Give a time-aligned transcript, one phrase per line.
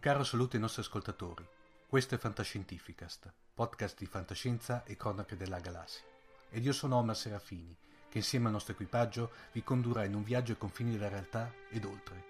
[0.00, 1.46] Caro saluto ai nostri ascoltatori.
[1.86, 6.06] Questo è Fantascientificast, podcast di fantascienza e cronache della galassia.
[6.48, 7.76] Ed io sono Omar Serafini,
[8.08, 11.84] che insieme al nostro equipaggio vi condurrà in un viaggio ai confini della realtà ed
[11.84, 12.29] oltre.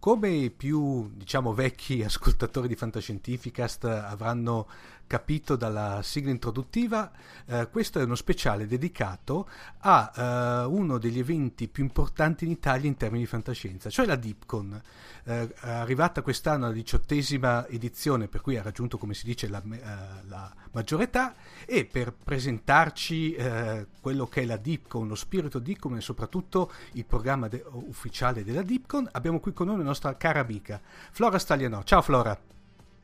[0.00, 4.66] Come più, diciamo, vecchi ascoltatori di Fantascientificast avranno
[5.08, 7.10] capito dalla sigla introduttiva,
[7.46, 9.48] eh, questo è uno speciale dedicato
[9.80, 14.14] a eh, uno degli eventi più importanti in Italia in termini di fantascienza, cioè la
[14.14, 14.80] Dipcon.
[15.24, 20.26] Eh, arrivata quest'anno alla diciottesima edizione, per cui ha raggiunto, come si dice, la, eh,
[20.28, 21.34] la maggiore età,
[21.64, 27.04] e per presentarci eh, quello che è la Dipcon, lo spirito Dipcon e soprattutto il
[27.04, 31.82] programma de- ufficiale della Dipcon, abbiamo qui con noi la nostra cara amica Flora Stagliano.
[31.84, 32.38] Ciao Flora!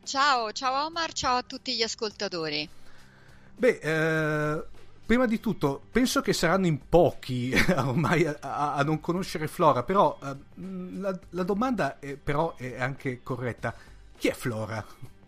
[0.05, 2.69] Ciao, ciao Omar, ciao a tutti gli ascoltatori.
[3.57, 4.65] Beh, eh,
[5.07, 9.83] prima di tutto, penso che saranno in pochi ormai a, a, a non conoscere Flora,
[9.83, 10.37] però eh,
[10.99, 13.75] la, la, domanda è, però è anche corretta.
[14.17, 14.85] Chi è Flora?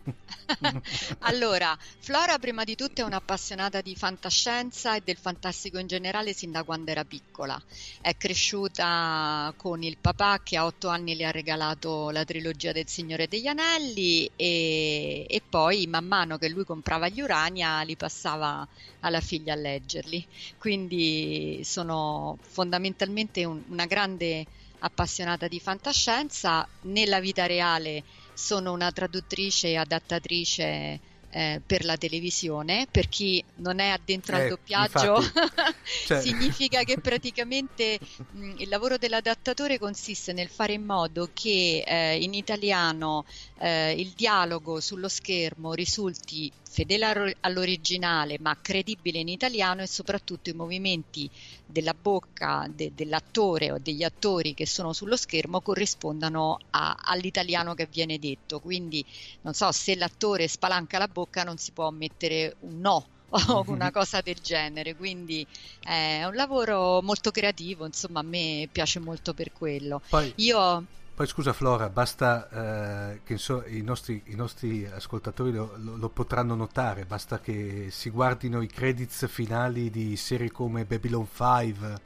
[1.21, 6.53] allora, Flora prima di tutto è un'appassionata di fantascienza e del fantastico in generale sin
[6.53, 7.61] da quando era piccola.
[8.01, 12.89] È cresciuta con il papà che a otto anni le ha regalato la trilogia del
[12.89, 18.67] Signore degli Anelli e, e poi man mano che lui comprava gli Urania li passava
[19.01, 20.25] alla figlia a leggerli.
[20.59, 24.47] Quindi sono fondamentalmente un, una grande
[24.79, 26.69] appassionata di fantascienza.
[26.83, 28.05] Nella vita reale
[28.37, 32.87] sono una traduttrice e adattatrice eh, per la televisione.
[32.91, 35.23] Per chi non è addentro eh, al doppiaggio,
[36.07, 36.21] cioè...
[36.21, 37.99] significa che praticamente
[38.31, 43.25] mh, il lavoro dell'adattatore consiste nel fare in modo che eh, in italiano
[43.59, 50.53] eh, il dialogo sullo schermo risulti fedele all'originale ma credibile in italiano e soprattutto i
[50.53, 51.31] movimenti
[51.65, 57.87] della bocca de- dell'attore o degli attori che sono sullo schermo corrispondano a- all'italiano che
[57.91, 58.61] viene detto.
[58.61, 59.03] Quindi
[59.41, 63.91] non so se l'attore spalanca la bocca non si può mettere un no o una
[63.91, 64.95] cosa del genere.
[64.95, 65.49] Quindi
[65.81, 70.03] è un lavoro molto creativo, insomma, a me piace molto per quello.
[70.11, 70.31] Poi...
[70.37, 70.85] Io
[71.17, 76.11] poi scusa Flora, basta eh, che so, i, nostri, i, nostri, ascoltatori lo, lo, lo,
[76.11, 82.01] potranno notare, basta che si guardino i credits finali di serie come Babylon 5,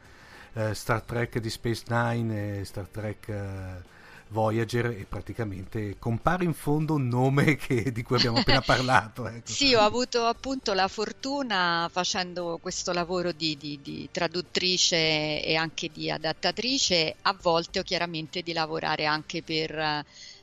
[0.52, 3.28] eh, Star Trek di Space Nine e Star Trek...
[3.28, 3.98] Eh,
[4.30, 9.26] Voyager e praticamente compare in fondo un nome che, di cui abbiamo appena parlato.
[9.26, 9.50] Ecco.
[9.50, 15.90] Sì, ho avuto appunto la fortuna facendo questo lavoro di, di, di, traduttrice e anche
[15.92, 19.76] di adattatrice, a volte ho chiaramente di lavorare anche per,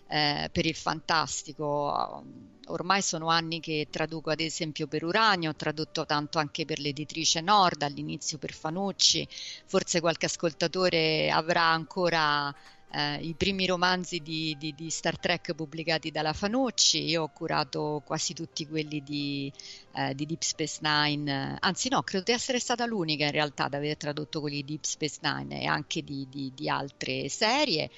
[0.07, 2.23] eh, per il fantastico.
[2.69, 7.39] Ormai sono anni che traduco ad esempio per Uranio, ho tradotto tanto anche per l'editrice
[7.39, 9.25] Nord, all'inizio per Fanucci,
[9.65, 12.53] forse qualche ascoltatore avrà ancora
[12.89, 18.01] eh, i primi romanzi di, di, di, Star Trek pubblicati dalla Fanucci, io ho curato
[18.05, 19.51] quasi tutti quelli di,
[19.93, 23.73] eh, di, Deep Space Nine, anzi no, credo di essere stata l'unica in realtà ad
[23.73, 27.89] aver tradotto quelli di Deep Space Nine e anche di, altre serie.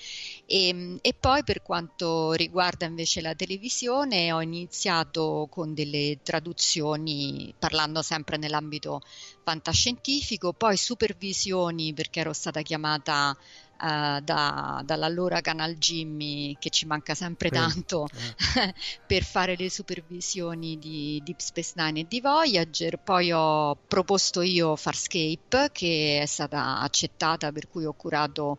[0.46, 7.54] E, ehm, e poi per quanto riguarda invece la televisione ho iniziato con delle traduzioni
[7.58, 9.02] parlando sempre nell'ambito
[9.44, 13.36] fantascientifico, poi supervisioni perché ero stata chiamata
[13.80, 18.08] uh, da, dall'allora Canal Jimmy che ci manca sempre tanto
[18.56, 18.74] eh.
[19.06, 22.98] per fare le supervisioni di Deep Space Nine e di Voyager.
[22.98, 28.58] Poi ho proposto io Farscape che è stata accettata per cui ho curato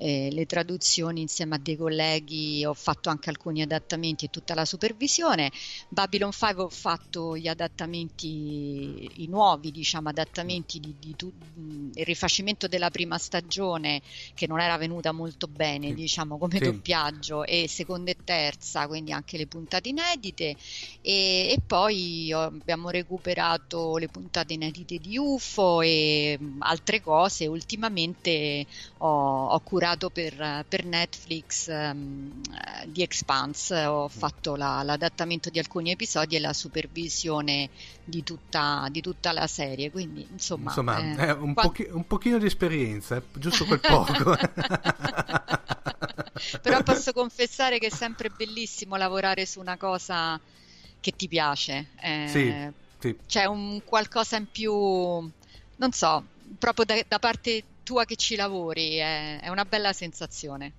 [0.00, 4.64] eh, le traduzioni insieme a dei colleghi, ho fatto anche alcuni adattamenti e tutta la
[4.64, 5.52] supervisione.
[5.88, 11.30] Babylon 5 ho fatto gli adattamenti, i nuovi diciamo, adattamenti di, di tu,
[11.94, 14.00] il rifacimento della prima stagione
[14.34, 15.94] che non era venuta molto bene sì.
[15.94, 16.64] diciamo come sì.
[16.64, 20.56] doppiaggio e seconda e terza, quindi anche le puntate inedite
[21.02, 27.46] e, e poi abbiamo recuperato le puntate inedite di UFO e altre cose.
[27.46, 28.64] Ultimamente
[28.98, 32.40] ho, ho curato lavorato per, per Netflix um,
[32.86, 37.70] di Expanse, ho fatto la, l'adattamento di alcuni episodi e la supervisione
[38.04, 40.68] di tutta, di tutta la serie, quindi insomma...
[40.70, 41.72] Insomma, eh, un, quando...
[41.72, 44.36] pochi, un, pochino di esperienza, eh, giusto quel poco.
[46.62, 50.40] Però posso confessare che è sempre bellissimo lavorare su una cosa
[51.00, 51.88] che ti piace.
[52.00, 52.54] Eh, sì,
[52.98, 53.16] sì.
[53.26, 56.24] C'è un qualcosa in più, non so,
[56.58, 60.74] proprio da, da parte tua che ci lavori, è, è una bella sensazione.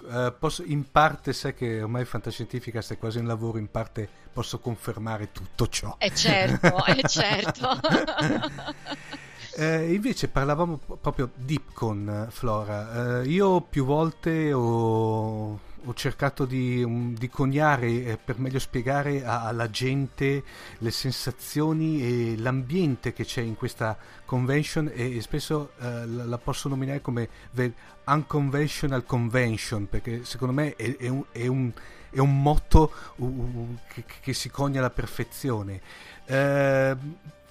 [0.00, 4.58] uh, posso, in parte sai che ormai fantascientifica è quasi un lavoro, in parte posso
[4.58, 5.94] confermare tutto ciò.
[5.98, 7.68] È certo, è certo.
[9.54, 13.20] Eh, invece parlavamo proprio deep con Flora.
[13.20, 19.24] Eh, io più volte ho, ho cercato di, um, di coniare eh, per meglio spiegare
[19.24, 20.42] a, alla gente
[20.78, 26.38] le sensazioni e l'ambiente che c'è in questa convention e, e spesso eh, la, la,
[26.38, 27.72] posso nominare come the
[28.06, 31.72] unconventional convention perché secondo me è, è, un, è, un,
[32.10, 35.80] è un, motto uh, che, che, si conia alla perfezione.
[36.26, 36.96] Eh,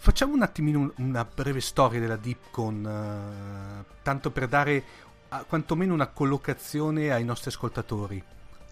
[0.04, 4.84] Facciamo un attimino una breve storia della DeepCon, uh, tanto per dare
[5.48, 8.24] quantomeno una collocazione ai nostri ascoltatori.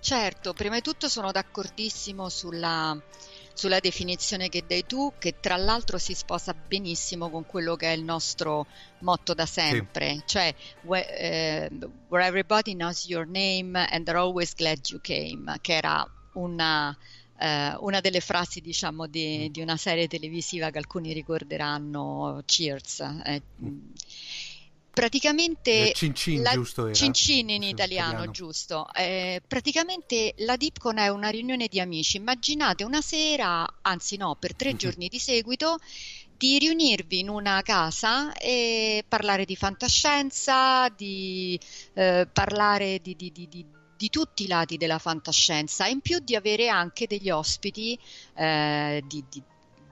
[0.01, 2.97] Certo, prima di tutto sono d'accordissimo sulla,
[3.53, 7.95] sulla definizione che dai tu, che tra l'altro si sposa benissimo con quello che è
[7.95, 8.65] il nostro
[8.99, 10.23] motto da sempre, sì.
[10.25, 15.73] cioè where, uh, where everybody knows your name and they're always glad you came, che
[15.73, 16.97] era una
[17.39, 19.51] eh, una delle frasi diciamo di, mm.
[19.51, 23.77] di, una serie televisiva che alcuni ricorderanno Cheers eh, mm.
[24.99, 26.93] Praticamente Cincin, la, giusto era?
[26.93, 28.31] Cincin in italiano, italiano.
[28.31, 34.35] giusto eh, praticamente la Dipcon è una riunione di amici immaginate una sera anzi no
[34.37, 34.77] per tre mm-hmm.
[34.77, 35.77] giorni di seguito
[36.35, 41.59] di riunirvi in una casa e parlare di fantascienza, di
[41.95, 43.65] eh, parlare di, di, di,
[43.97, 47.99] di tutti i lati della fantascienza in più di avere anche degli ospiti
[48.35, 49.21] eh, di,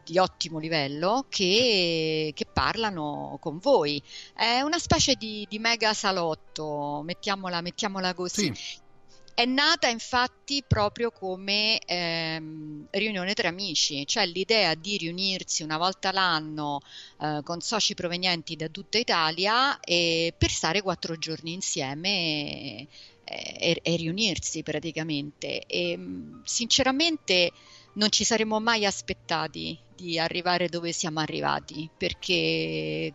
[0.07, 4.01] di, ottimo livello che, che, parlano con voi.
[4.33, 8.53] È una specie di, di mega salotto, mettiamola, mettiamola così.
[8.53, 8.85] Sì.
[9.33, 16.11] È nata infatti proprio come ehm, riunione tra amici, cioè l'idea di riunirsi una volta
[16.11, 16.79] l'anno
[17.21, 22.87] eh, con soci provenienti da tutta Italia e per stare quattro giorni insieme
[23.23, 25.65] e, e riunirsi praticamente.
[25.67, 25.99] E
[26.43, 27.51] sinceramente
[27.97, 33.13] non ci saremmo mai aspettati di arrivare dove siamo arrivati perché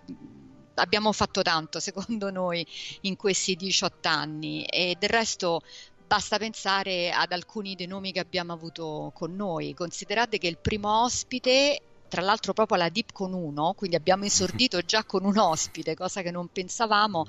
[0.75, 2.67] abbiamo fatto tanto secondo noi
[3.03, 5.61] in questi 18 anni e del resto
[6.07, 9.73] basta pensare ad alcuni dei nomi che abbiamo avuto con noi.
[9.73, 11.81] Considerate che il primo ospite
[12.13, 16.21] tra l'altro proprio alla Deep con uno, quindi abbiamo esordito già con un ospite, cosa
[16.21, 17.25] che non pensavamo,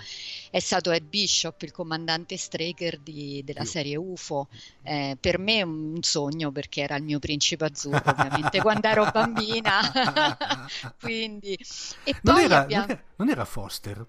[0.52, 4.50] è stato Ed Bishop, il comandante Straker di, della serie UFO.
[4.82, 9.10] Eh, per me è un sogno perché era il mio principe azzurro, ovviamente, quando ero
[9.10, 9.80] bambina.
[11.00, 11.58] quindi...
[12.04, 12.86] E non, era, abbiamo...
[12.86, 14.06] non, era, non era Foster?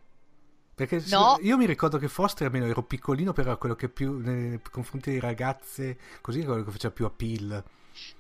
[0.75, 1.39] Perché no.
[1.41, 5.11] io mi ricordo che Foster, almeno ero piccolino, però era quello che più nei confronti
[5.11, 7.65] delle ragazze, così era quello che faceva più appeal.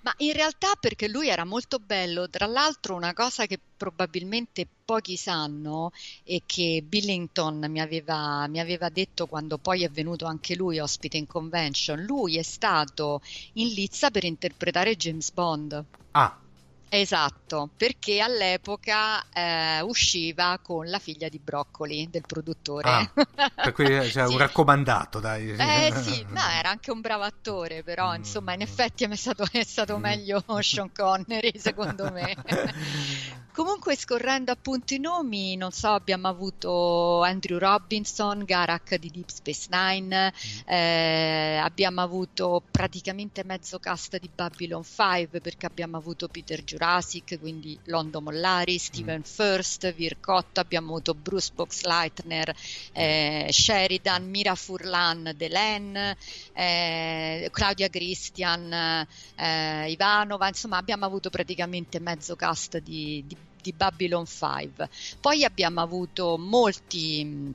[0.01, 5.17] Ma in realtà perché lui era molto bello, tra l'altro una cosa che probabilmente pochi
[5.17, 5.91] sanno
[6.23, 11.17] e che Billington mi aveva, mi aveva detto quando poi è venuto anche lui ospite
[11.17, 13.21] in convention, lui è stato
[13.55, 15.85] in lizza per interpretare James Bond.
[16.13, 16.44] Ah,
[16.89, 22.89] Esatto, perché all'epoca eh, usciva con la figlia di Broccoli, del produttore.
[22.89, 23.11] Ah,
[23.55, 24.33] per cui cioè, sì.
[24.33, 25.51] un raccomandato, dai.
[25.51, 28.17] Eh sì, no, era anche un bravo attore, però mm.
[28.17, 30.01] insomma in effetti è stato, è stato mm.
[30.01, 32.35] meglio Sean Connery, secondo me.
[33.55, 39.69] Comunque scorrendo appunto i nomi, non so, abbiamo avuto Andrew Robinson, Garak di Deep Space
[39.71, 40.69] Nine, mm.
[40.69, 47.79] eh, abbiamo avuto praticamente mezzo cast di Babylon 5 perché abbiamo avuto Peter Jurassic quindi
[47.85, 49.23] Londo Mollari, Steven mm.
[49.23, 52.53] First, Vircotto, abbiamo avuto Bruce Boxleitner,
[52.91, 56.17] eh, Sheridan, Mira Furlan, Delen,
[56.55, 59.07] eh, Claudia Christian,
[59.37, 64.91] eh, Ivanova, insomma abbiamo avuto praticamente mezzo cast di, di, di Babylon 5.
[65.19, 67.55] Poi abbiamo avuto molti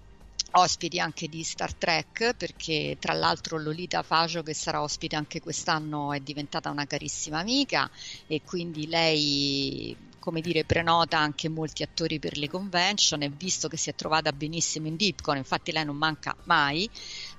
[0.51, 6.11] ospiti anche di Star Trek perché tra l'altro Lolita Fajo che sarà ospite anche quest'anno
[6.11, 7.87] è diventata una carissima amica
[8.25, 13.77] e quindi lei come dire, prenota anche molti attori per le convention e visto che
[13.77, 16.87] si è trovata benissimo in Dipcon, infatti lei non manca mai,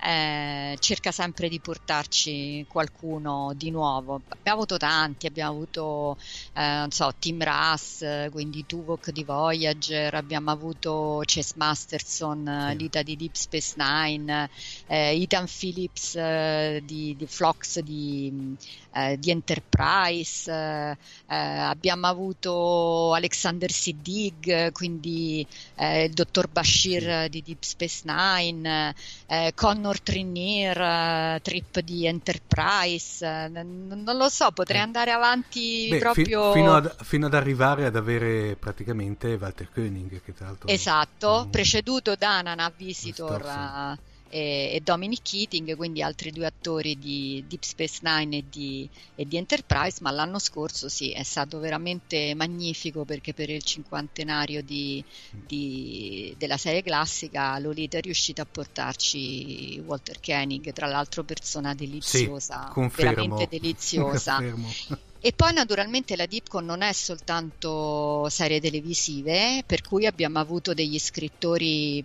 [0.02, 4.20] eh, cerca sempre di portarci qualcuno di nuovo.
[4.28, 6.16] Abbiamo avuto tanti, abbiamo avuto,
[6.54, 12.76] eh, non so, Tim Russ, quindi Tuvok di Voyager, abbiamo avuto Chase Masterson, sì.
[12.76, 14.48] Lita di Deep Space Nine,
[14.86, 18.56] eh, Ethan Phillips eh, di, di Flox di,
[18.94, 27.62] eh, di Enterprise, eh, abbiamo avuto Alexander Siddig, quindi eh, il dottor Bashir di Deep
[27.62, 28.94] Space Nine,
[29.26, 34.84] eh, Connor Trinneer, eh, Trip di Enterprise, non, non, lo so, potrei eh.
[34.84, 36.52] andare avanti Beh, proprio...
[36.52, 40.68] Fi- fino, ad, fino, ad, arrivare ad avere praticamente Walter Koenig, che tra l'altro...
[40.68, 43.98] Esatto, mm, preceduto da Nana Visitor
[44.30, 49.26] e, e, Dominic Keating, quindi altri due attori di Deep Space Nine e di, e
[49.26, 55.04] di, Enterprise, ma l'anno scorso sì, è stato veramente magnifico perché per il cinquantenario di,
[55.30, 62.72] di, della serie classica Lolita è riuscita a portarci Walter Koenig, tra l'altro persona deliziosa,
[62.72, 64.36] sì, veramente deliziosa.
[64.40, 65.08] Confermo.
[65.22, 70.98] E poi naturalmente la Dipcon non è soltanto serie televisive, per cui abbiamo avuto degli
[70.98, 72.02] scrittori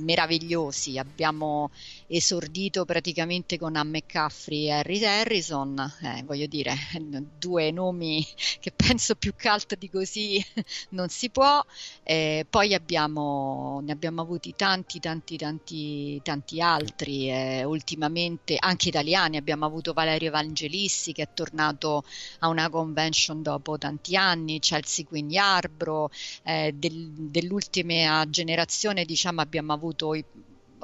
[0.00, 1.70] meravigliosi, abbiamo
[2.08, 6.74] esordito praticamente con Anne McCaffrey e Harry Harrison, eh, voglio dire,
[7.38, 8.26] due nomi
[8.58, 10.44] che penso più cult di così
[10.90, 11.64] non si può,
[12.02, 19.36] eh, poi abbiamo, ne abbiamo avuti tanti, tanti, tanti, tanti altri, eh, ultimamente anche italiani,
[19.36, 22.02] abbiamo avuto Valerio Evangelissi che è tornato
[22.40, 26.10] a una convention dopo tanti anni, Chelsea Queen Yarbrough,
[26.44, 30.24] eh, del, dell'ultima generazione diciamo abbiamo avuto i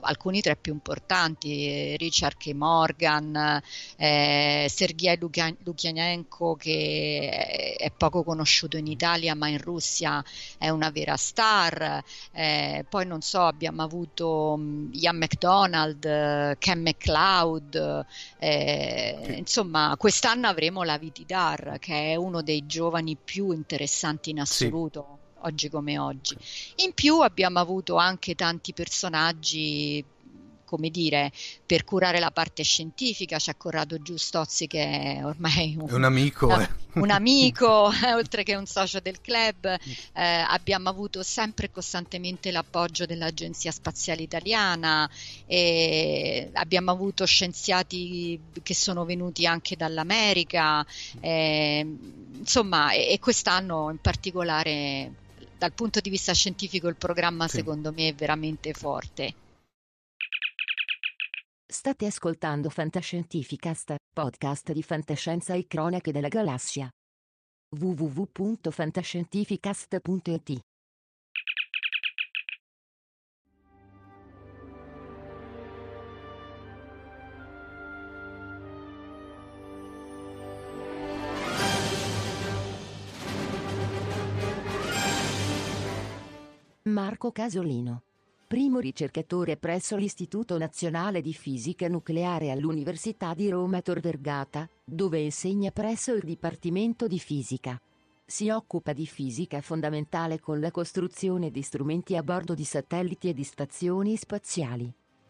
[0.00, 2.52] alcuni tra i più importanti, Richard K.
[2.52, 3.60] Morgan,
[3.96, 10.22] eh, Sergei Lukianenko che è poco conosciuto in Italia ma in Russia
[10.58, 18.04] è una vera star, eh, poi non so abbiamo avuto um, Ian McDonald, Ken McLeod,
[18.38, 19.38] eh, sì.
[19.38, 25.18] insomma quest'anno avremo la Vitidar che è uno dei giovani più interessanti in assoluto.
[25.18, 26.36] Sì oggi come oggi.
[26.76, 30.04] In più abbiamo avuto anche tanti personaggi
[30.74, 31.30] come dire,
[31.64, 34.82] per curare la parte scientifica c'è Corrado Giustozzi che
[35.18, 36.68] è ormai un, è un amico, eh.
[36.94, 39.66] un amico oltre che un socio del club.
[39.66, 39.78] Eh,
[40.12, 45.08] abbiamo avuto sempre e costantemente l'appoggio dell'Agenzia Spaziale Italiana
[45.46, 50.84] e abbiamo avuto scienziati che sono venuti anche dall'America.
[51.20, 51.86] Eh,
[52.36, 55.22] insomma, e, e quest'anno in particolare
[55.64, 57.56] dal punto di vista scientifico il programma sì.
[57.56, 59.34] secondo me è veramente forte.
[61.66, 66.86] State ascoltando Fantascientificast, podcast di fantascienza e cronache della galassia.
[67.78, 70.60] www.fantascientificast.it
[86.94, 88.02] Marco Casolino.
[88.46, 95.72] Primo ricercatore presso l'Istituto Nazionale di Fisica Nucleare all'Università di Roma Tor Vergata, dove insegna
[95.72, 97.82] presso il Dipartimento di Fisica.
[98.24, 103.34] Si occupa di fisica fondamentale con la costruzione di strumenti a bordo di satelliti e
[103.34, 104.88] di stazioni spaziali.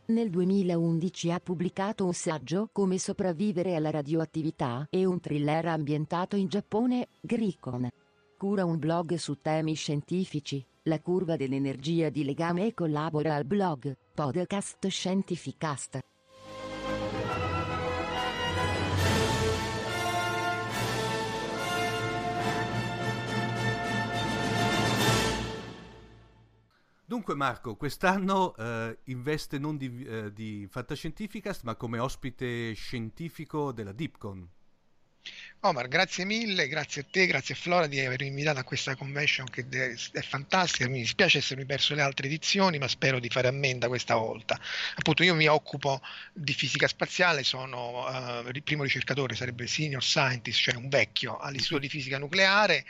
[0.08, 6.46] Nel 2011 ha pubblicato un saggio Come sopravvivere alla radioattività e un thriller ambientato in
[6.46, 7.88] Giappone, Gricon.
[8.36, 13.96] Cura un blog su temi scientifici, la curva dell'energia di legame e collabora al blog
[14.14, 15.98] Podcast Scientificast.
[27.06, 33.92] Dunque Marco, quest'anno eh, investe non di, eh, di Fantascientificast ma come ospite scientifico della
[33.92, 34.48] Deepcon.
[35.60, 39.48] Omar, grazie mille, grazie a te, grazie a Flora di avermi invitato a questa convention
[39.48, 39.66] che
[40.12, 40.86] è fantastica.
[40.88, 44.60] Mi dispiace essermi perso le altre edizioni, ma spero di fare ammenda questa volta.
[44.96, 46.02] Appunto, io mi occupo
[46.34, 51.80] di fisica spaziale, sono uh, il primo ricercatore, sarebbe senior scientist, cioè un vecchio all'Istituto
[51.80, 52.84] di Fisica Nucleare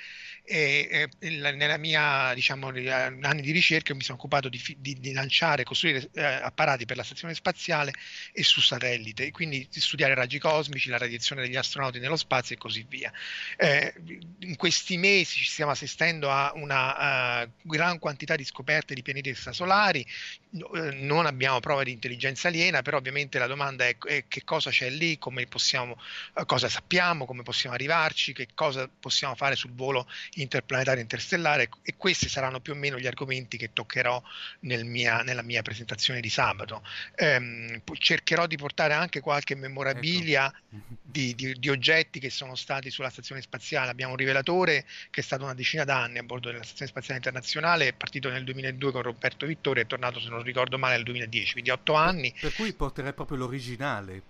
[0.46, 5.62] e, e nella mia diciamo anni di ricerca mi sono occupato di, di, di lanciare
[5.62, 7.92] e costruire eh, apparati per la stazione spaziale
[8.32, 12.58] e su satellite quindi di studiare raggi cosmici la radiazione degli astronauti nello spazio e
[12.58, 13.12] così via.
[13.56, 13.94] Eh,
[14.40, 19.30] in questi mesi ci stiamo assistendo a una uh, gran quantità di scoperte di pianeti
[19.30, 20.06] extrasolari.
[20.50, 24.70] Uh, non abbiamo prove di intelligenza aliena però ovviamente la domanda è, è che cosa
[24.70, 25.98] c'è lì possiamo
[26.34, 31.94] uh, cosa sappiamo come possiamo arrivarci che cosa possiamo fare sul volo interplanetario interstellare e
[31.96, 34.22] questi saranno più o meno gli argomenti che toccherò
[34.60, 36.82] nel mia, nella mia presentazione di sabato.
[37.16, 40.96] Ehm, cercherò di portare anche qualche memorabilia ecco.
[41.02, 43.90] di, di, di, oggetti che sono stati sulla stazione spaziale.
[43.90, 47.88] Abbiamo un rivelatore che è stato una decina d'anni a bordo della stazione spaziale internazionale,
[47.88, 51.04] è partito nel 2002 con Roberto Vittorio e è tornato, se non ricordo male, nel
[51.04, 52.34] 2010, quindi otto anni.
[52.40, 54.22] Per cui porterei proprio l'originale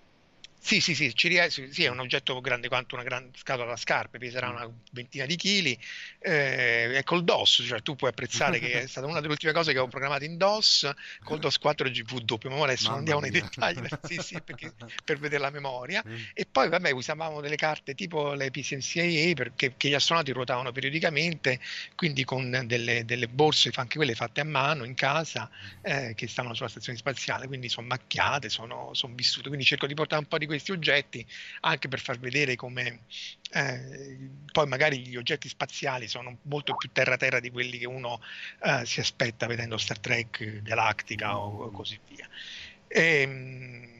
[0.66, 3.76] Sì, sì, sì, ci riesco, sì, è un oggetto grande quanto una gran scatola da
[3.76, 5.78] scarpe, peserà una ventina di chili,
[6.21, 9.75] eh, è col DOS, cioè tu puoi apprezzare che è stata una delle ultime cose
[9.75, 10.90] che ho programmato in DOS,
[11.23, 14.73] col DOS 4 GPW, ma adesso non andiamo nei dettagli, sì, sì, perché,
[15.04, 16.14] per vedere la memoria, mm.
[16.33, 21.61] e poi vabbè usavamo delle carte tipo le PCMCIA perché che gli astronauti ruotavano periodicamente,
[21.94, 25.50] quindi con delle, delle borse, anche quelle fatte a mano in casa,
[25.83, 29.92] eh, che stavano sulla stazione spaziale, quindi sono macchiate, sono, sono vissute, quindi cerco di
[29.92, 31.27] portare un po' di questi oggetti
[31.61, 33.01] anche per far vedere come
[33.53, 38.21] eh, poi magari gli oggetti spaziali sono molto più terra-terra di quelli che uno
[38.63, 42.29] eh, si aspetta vedendo Star Trek, Galactica o, così via.
[42.89, 43.93] E, ehm,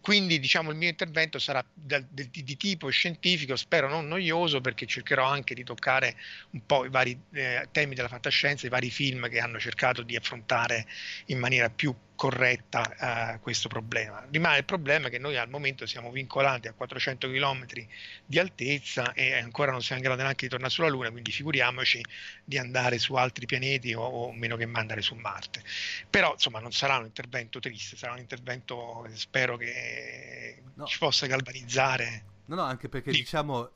[0.00, 4.86] quindi diciamo il mio intervento sarà da, di, di, tipo scientifico, spero non noioso perché
[4.86, 6.16] cercherò anche di toccare
[6.50, 10.16] un po' i vari eh, temi della fantascienza, i vari film che hanno cercato di
[10.16, 10.86] affrontare
[11.26, 14.26] in maniera più corretta eh, questo problema.
[14.28, 17.66] Rimane il problema che noi al momento siamo vincolati a 400 km
[18.24, 22.04] di altezza e ancora non siamo in grado neanche di tornare sulla Luna, quindi figuriamoci
[22.44, 25.62] di andare su altri pianeti o, o meno che andare su Marte.
[26.10, 30.86] Però insomma non sarà un intervento triste, sarà un intervento spero che no.
[30.86, 33.20] ci possa galvanizzare No, no, anche perché sì.
[33.20, 33.72] diciamo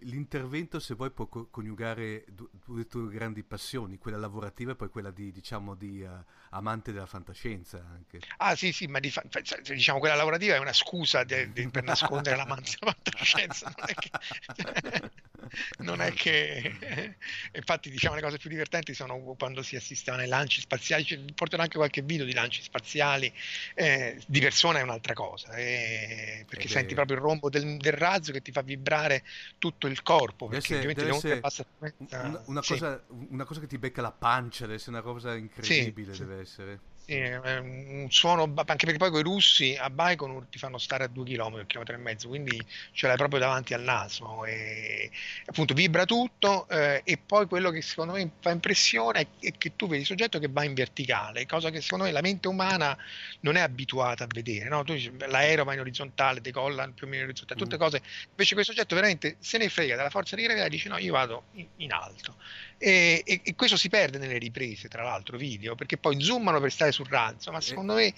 [0.00, 2.24] l'intervento se vuoi può coniugare
[2.64, 6.10] due tue grandi passioni, quella lavorativa e poi quella di, diciamo, di uh,
[6.50, 8.18] amante della fantascienza anche.
[8.38, 9.22] Ah sì, sì, ma di fa-
[9.62, 13.94] diciamo quella lavorativa è una scusa de- de- per nascondere l'amante della fantascienza, non è
[13.94, 15.10] che...
[15.78, 17.16] non è che...
[17.52, 21.76] infatti diciamo le cose più divertenti sono quando si assiste ai lanci spaziali, portano anche
[21.76, 23.32] qualche video di lanci spaziali,
[23.74, 27.92] eh, di persona è un'altra cosa, eh, perché Ed senti proprio il rombo del, del
[27.92, 29.24] razzo che ti fa vibrare
[29.58, 30.46] tutto il corpo.
[30.46, 32.72] Perché deve ovviamente deve essere una, una, sì.
[32.72, 36.14] cosa, una, cosa, che ti becca la pancia, deve essere una cosa incredibile.
[36.14, 36.80] Sì, deve essere.
[37.10, 41.06] Sì, un suono, anche perché poi con i russi a Baikonur ti fanno stare a
[41.08, 45.10] due chilometri, un chilometro e mezzo, quindi ce l'hai proprio davanti al naso e
[45.46, 49.88] appunto vibra tutto eh, e poi quello che secondo me fa impressione è che tu
[49.88, 52.96] vedi il soggetto che va in verticale, cosa che secondo me la mente umana
[53.40, 54.84] non è abituata a vedere, no?
[54.84, 57.80] tu dici, l'aereo va in orizzontale, decolla più o meno in orizzontale, tutte mm.
[57.80, 60.96] cose, invece questo soggetto veramente se ne frega della forza di gravità e dice no,
[60.96, 62.36] io vado in, in alto
[62.82, 66.72] e, e, e, questo si perde nelle riprese, tra l'altro, video, perché poi zoomano per
[66.72, 68.14] stare sul razzo, ma secondo me...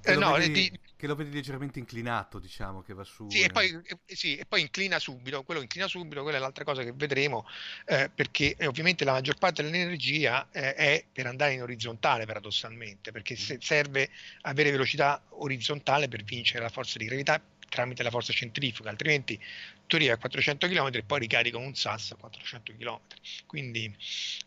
[0.00, 0.80] Che, eh, lo no, vedi, di...
[0.96, 3.28] che lo vedi leggermente inclinato, diciamo, che va su.
[3.28, 6.64] Sì, e poi, eh, sì, e poi inclina subito, quello inclina subito, quella è l'altra
[6.64, 7.46] cosa che vedremo,
[7.84, 13.12] eh, perché eh, ovviamente la maggior parte dell'energia eh, è per andare in orizzontale, paradossalmente,
[13.12, 13.58] perché mm.
[13.58, 14.08] serve
[14.40, 19.40] avere velocità orizzontale per vincere la forza di gravità tramite la forza centrifuga, altrimenti
[19.86, 23.00] tu arrivi a 400 km e poi ricarico un sasso a 400 km.
[23.46, 23.96] Quindi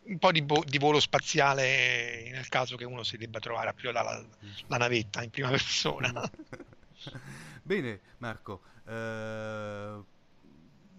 [0.03, 3.73] un po' di, bo- di, volo spaziale nel caso che uno si debba trovare a
[3.73, 4.27] pilotare la,
[4.67, 6.12] la navetta in prima persona.
[7.63, 10.03] Bene, Marco, eh,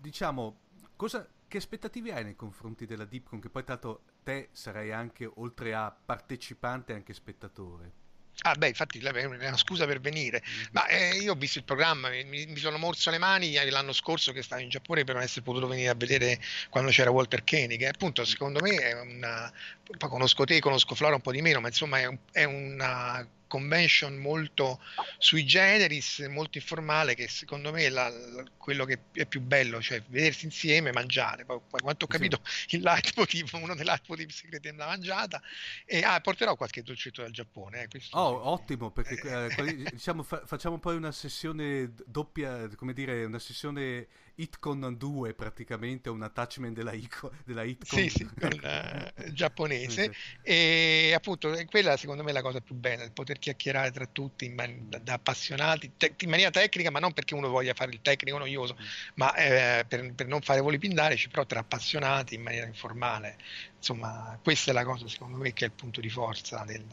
[0.01, 0.61] diciamo,
[0.97, 3.41] cosa, che aspettative hai nei confronti della Deepcon?
[3.41, 8.03] Che poi, tanto, te sarai anche, oltre a partecipante, anche spettatore.
[8.43, 10.43] Ah, beh, infatti è una scusa per venire.
[10.45, 10.67] Mm-hmm.
[10.73, 14.33] Ma eh, io ho visto il programma, mi, mi, sono morso le mani l'anno scorso
[14.33, 17.81] che stavo in Giappone per non essere potuto venire a vedere quando c'era Walter Koenig.
[17.81, 19.53] E appunto, secondo me è una.
[19.97, 23.27] Poi conosco te, conosco Flora un po' di meno, ma insomma è, un, è una
[23.55, 24.81] convention molto
[25.19, 29.81] sui generis, molto informale, che secondo me è la, la, quello che è più bello,
[29.81, 31.45] cioè vedersi insieme, mangiare.
[31.45, 32.75] Poi, quanto ho capito, sì.
[32.77, 35.41] il leitmotiv, uno dei leitmotiv segreti della mangiata.
[35.85, 37.83] E ah, porterò qualche dolcetto dal Giappone.
[37.83, 38.49] Eh, oh, sì.
[38.49, 44.97] ottimo, perché eh, diciamo, fa, facciamo poi una sessione doppia, come dire, una sessione Hitcon
[44.99, 47.99] 2 praticamente, un attachment della, Ico, della Hitcon.
[48.01, 50.13] Sì, sì, uh, giapponese.
[50.43, 54.49] e appunto, quella secondo me è la cosa più bella, il poter chiacchierare tra tutti
[54.49, 58.39] man- da, appassionati, te- in maniera tecnica, ma non perché uno voglia fare il tecnico
[58.39, 58.85] noioso, mm.
[59.15, 63.37] ma eh, per, per, non fare voli pindarici, però tra appassionati in maniera informale.
[63.77, 66.85] Insomma, questa è la cosa secondo me che è il punto di forza del...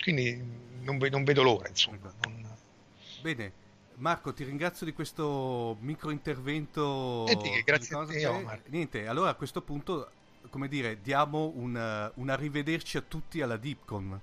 [0.00, 0.36] Quindi
[0.82, 2.12] non, non vedo l'ora, insomma.
[2.22, 2.56] Non...
[3.22, 3.64] Bene.
[3.96, 7.26] Marco, ti ringrazio di questo micro intervento.
[7.26, 8.60] Senti, grazie a te, Omar.
[8.66, 10.10] Niente, allora a questo punto,
[10.50, 14.20] come dire, diamo un, un arrivederci a tutti alla Deepcon.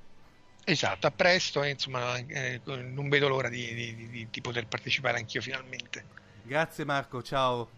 [0.66, 5.18] Esatto, a presto e insomma eh, non vedo l'ora di, di, di, di, poter partecipare
[5.18, 6.06] anch'io finalmente.
[6.44, 7.70] Grazie Marco, ciao.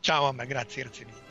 [0.00, 1.30] Ciao Omar, grazie, grazie mille.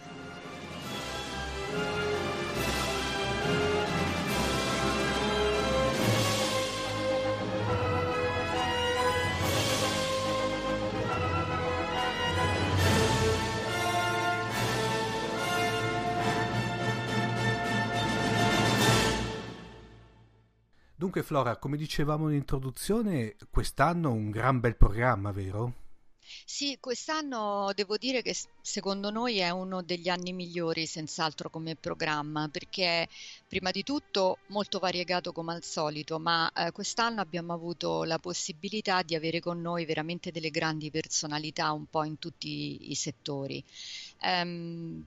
[21.01, 25.73] Dunque Flora, come dicevamo in introduzione, quest'anno un gran bel programma, vero?
[26.45, 32.49] Sì, quest'anno devo dire che secondo noi è uno degli anni migliori senz'altro come programma
[32.49, 33.07] perché
[33.47, 39.01] prima di tutto molto variegato come al solito, ma eh, quest'anno abbiamo avuto la possibilità
[39.01, 43.63] di avere con noi veramente delle grandi personalità un po' in tutti i settori.
[44.19, 45.03] Ehm,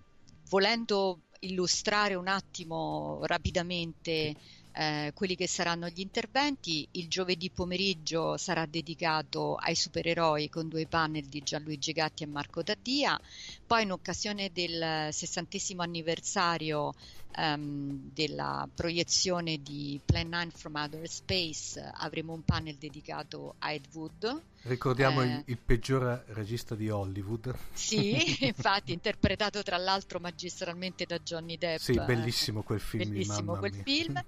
[0.49, 4.35] volendo illustrare un attimo rapidamente
[4.77, 6.87] eh, quelli che saranno gli interventi.
[6.93, 12.63] Il giovedì pomeriggio sarà dedicato ai supereroi con due panel di Gianluigi Gatti e Marco
[12.63, 13.19] Daddia.
[13.67, 16.93] Poi in occasione del sessantesimo anniversario
[17.37, 23.87] um, della proiezione di Plan 9 from Outer Space avremo un panel dedicato a Ed
[23.93, 24.43] Wood.
[24.63, 27.55] Ricordiamo eh, il, il, peggior regista di Hollywood.
[27.73, 31.79] Sì, infatti, interpretato tra l'altro magistralmente da Johnny Depp.
[31.79, 33.09] Sì, bellissimo quel film.
[33.09, 33.83] Bellissimo quel mia.
[33.83, 34.25] film.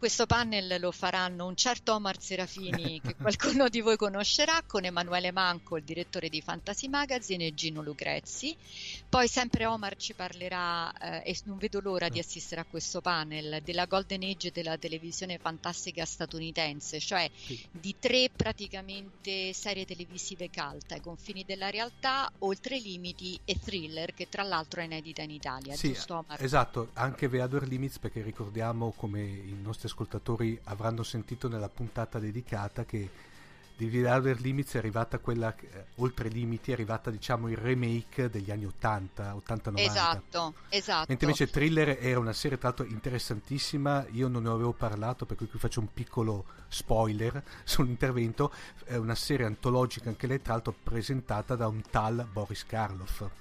[0.00, 5.30] Questo panel lo faranno un certo Omar Serafini che qualcuno di voi conoscerà con Emanuele
[5.30, 8.56] Manco, il direttore di Fantasy Magazine e Gino Lucrezzi.
[9.10, 10.90] Poi sempre Omar ci parlerà
[11.22, 15.36] eh, e non vedo l'ora di assistere a questo panel della Golden Age della televisione
[15.36, 17.62] fantastica statunitense, cioè sì.
[17.70, 24.14] di tre praticamente serie televisive cult ai confini della realtà, oltre i limiti e thriller
[24.14, 26.42] che tra l'altro è inedita in Italia, sì, giusto Omar?
[26.42, 32.84] Esatto, anche Other Limits perché ricordiamo come i nostri ascoltatori avranno sentito nella puntata dedicata
[32.84, 33.28] che
[33.80, 38.28] di Without Limits è arrivata quella, eh, oltre i limiti, è arrivata diciamo il remake
[38.28, 39.78] degli anni 80, 80-90.
[39.78, 41.06] Esatto, esatto.
[41.08, 45.38] Mentre invece Thriller era una serie tra l'altro interessantissima, io non ne avevo parlato per
[45.38, 48.52] cui qui faccio un piccolo spoiler sull'intervento,
[48.84, 53.39] è una serie antologica anche lei tra l'altro presentata da un tal Boris Karloff.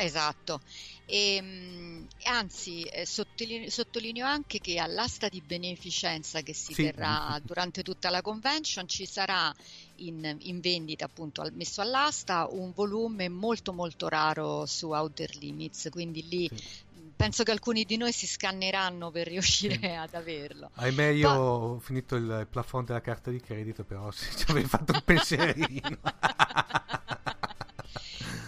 [0.00, 0.60] Esatto,
[1.06, 6.84] e, ehm, anzi eh, sottolineo, sottolineo, anche che all'asta di beneficenza che si sì.
[6.84, 9.52] terrà durante tutta la convention ci sarà
[9.96, 16.28] in, in vendita appunto messo all'asta un volume molto molto raro su Outer Limits, quindi
[16.28, 19.86] lì sì penso che alcuni di noi si scanneranno per riuscire sì.
[19.86, 20.70] ad averlo.
[20.74, 21.40] Ahimè, io Ma...
[21.40, 25.98] ho finito il plafond della carta di credito, però sì, ci avevo fatto un pensierino.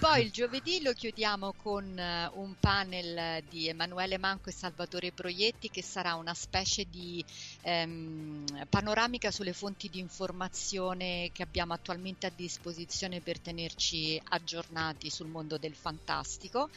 [0.00, 5.68] Poi il giovedì lo chiudiamo con eh, un panel di Emanuele Manco e Salvatore Proietti
[5.68, 7.22] che sarà una specie di
[7.60, 15.28] ehm, panoramica sulle fonti di informazione che abbiamo attualmente a disposizione per tenerci aggiornati sul
[15.28, 16.70] mondo del fantastico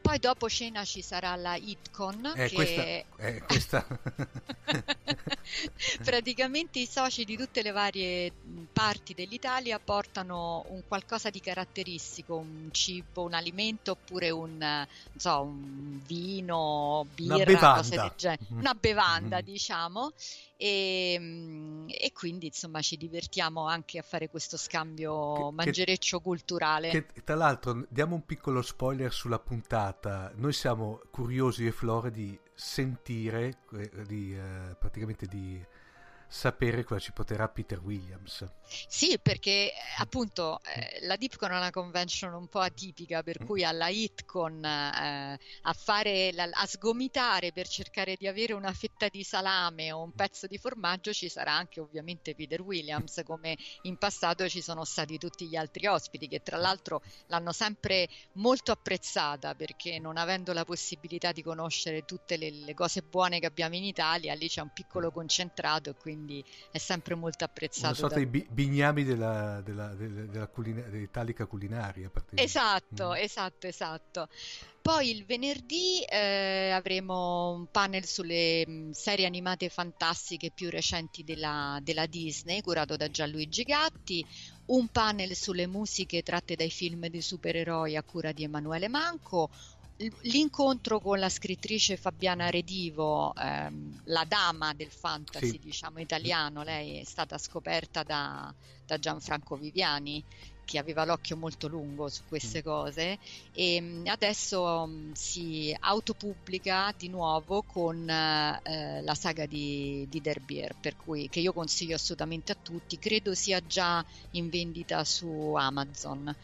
[0.00, 3.86] poi dopo cena ci sarà la ITCON eh, che questa, eh, questa.
[6.04, 8.32] praticamente i soci di tutte le varie
[8.72, 16.00] parti dell'Italia portano un qualcosa di caratteristico, un cibo, un alimento oppure un, so, un
[16.04, 18.60] vino, birra, cose del genere, mm-hmm.
[18.60, 19.44] una bevanda mm.
[19.44, 20.12] diciamo
[20.56, 26.22] e, ehm, e, quindi insomma ci divertiamo anche a fare questo scambio che, mangereccio che,
[26.22, 26.88] culturale.
[26.90, 32.38] Che, tra l'altro diamo un piccolo spoiler sulla puntata, noi siamo curiosi e Flora di
[32.54, 35.62] sentire, eh, di, eh, praticamente di
[36.28, 38.46] sapere cosa ci porterà Peter Williams.
[38.68, 43.64] Sì, perché eh, appunto eh, la DeepCon è una convention un po' atipica, per cui
[43.64, 49.22] alla HitCon eh, a, fare la, a sgomitare per cercare di avere una fetta di
[49.22, 54.48] salame o un pezzo di formaggio ci sarà anche ovviamente Peter Williams, come in passato
[54.48, 59.98] ci sono stati tutti gli altri ospiti che tra l'altro l'hanno sempre molto apprezzata perché
[59.98, 64.34] non avendo la possibilità di conoscere tutte le, le cose buone che abbiamo in Italia,
[64.34, 67.86] lì c'è un piccolo concentrato e quindi è sempre molto apprezzato.
[67.86, 68.24] Una sorta da...
[68.24, 72.10] di bignami della, della, della, della culina- dell'italica culinaria.
[72.32, 73.16] Esatto, mm.
[73.16, 74.28] esatto, esatto.
[74.80, 81.22] Poi il venerdì eh, avremo un panel sulle mh, mm, serie animate fantastiche più recenti
[81.22, 84.24] della, della, Disney, curato da Gianluigi Gatti,
[84.66, 89.50] un panel sulle musiche tratte dai film di supereroi a cura di Emanuele Manco,
[90.22, 95.58] l'incontro con la scrittrice Fabiana Redivo, ehm, la dama del fantasy sì.
[95.58, 98.52] diciamo italiano, lei è stata scoperta da,
[98.84, 100.22] da, Gianfranco Viviani
[100.66, 102.62] che aveva l'occhio molto lungo su queste mm.
[102.62, 103.18] cose
[103.52, 110.74] e mm, adesso um, si autopubblica di nuovo con eh, la saga di, di Derbier
[110.78, 116.34] per cui che io consiglio assolutamente a tutti credo sia già in vendita su Amazon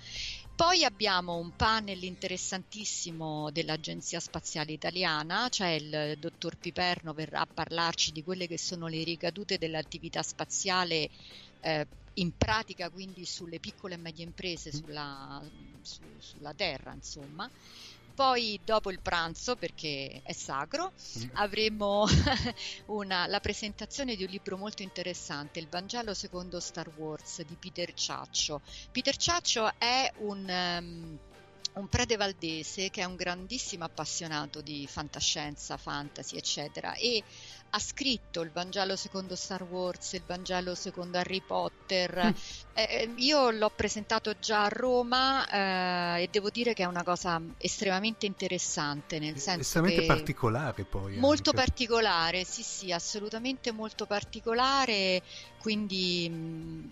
[0.55, 8.13] poi abbiamo un panel interessantissimo dell'Agenzia Spaziale Italiana, cioè il dottor Piperno verrà a parlarci
[8.13, 11.09] di quelle che sono le ricadute dell'attività spaziale
[11.61, 15.43] eh, in pratica quindi sulle piccole e medie imprese sulla,
[15.81, 17.51] su, sulla Terra, insomma.
[18.15, 21.29] Poi dopo il pranzo, perché è sacro, mm.
[21.35, 22.07] avremo
[22.87, 27.93] una, la presentazione di un libro molto interessante, Il Vangelo secondo Star Wars di Peter
[27.95, 28.61] Ciaccio.
[28.91, 30.79] Peter Ciaccio è un...
[30.79, 31.19] Um,
[31.75, 37.23] un prete valdese che è un grandissimo appassionato di fantascienza, fantasy, eccetera, e
[37.75, 42.27] ha scritto il Vangelo secondo Star Wars, il Vangelo secondo Harry Potter.
[42.27, 42.31] Mm.
[42.75, 47.03] Eh, eh, io l'ho presentato già a Roma eh, e devo dire che è una
[47.03, 51.17] cosa estremamente interessante, nel senso estremamente particolare poi.
[51.17, 51.63] Molto anche.
[51.63, 55.23] particolare, sì, sì, assolutamente molto particolare,
[55.59, 56.91] quindi mh, mm,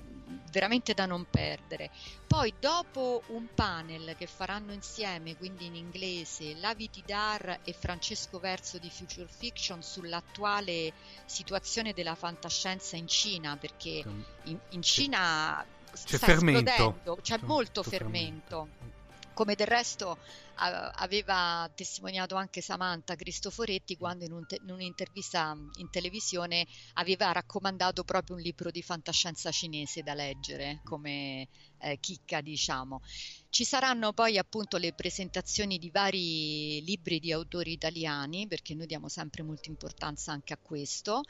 [0.51, 1.90] veramente da non perdere.
[2.31, 8.79] Poi dopo un panel che faranno insieme, quindi in inglese, Lavi Tidar e Francesco Verso
[8.79, 10.93] di Future Fiction sull'attuale
[11.25, 14.05] situazione della fantascienza in Cina, perché
[14.45, 17.01] in, in Cina c'è sta fermento.
[17.21, 18.69] c'è, c'è molto fermento.
[18.69, 18.99] fermento
[19.40, 20.19] come del resto
[20.57, 28.05] aveva testimoniato anche Samantha Cristoforetti quando in, un te- in, un'intervista in televisione aveva raccomandato
[28.05, 31.49] proprio un libro di fantascienza cinese da leggere come
[31.81, 33.03] eh, chicca diciamo.
[33.51, 39.09] Ci saranno poi appunto le presentazioni di vari libri di autori italiani perché noi diamo
[39.09, 41.23] sempre molta importanza anche a questo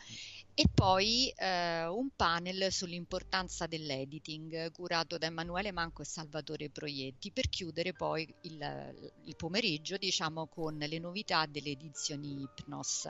[0.54, 7.48] e poi eh, un panel sull'importanza dell'editing curato da Emanuele Manco e Salvatore Proietti per
[7.48, 13.08] chiudere poi il, il pomeriggio diciamo con le novità delle edizioni Hypnos.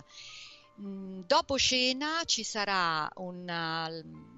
[0.83, 3.87] Mm, dopo cena ci sarà una,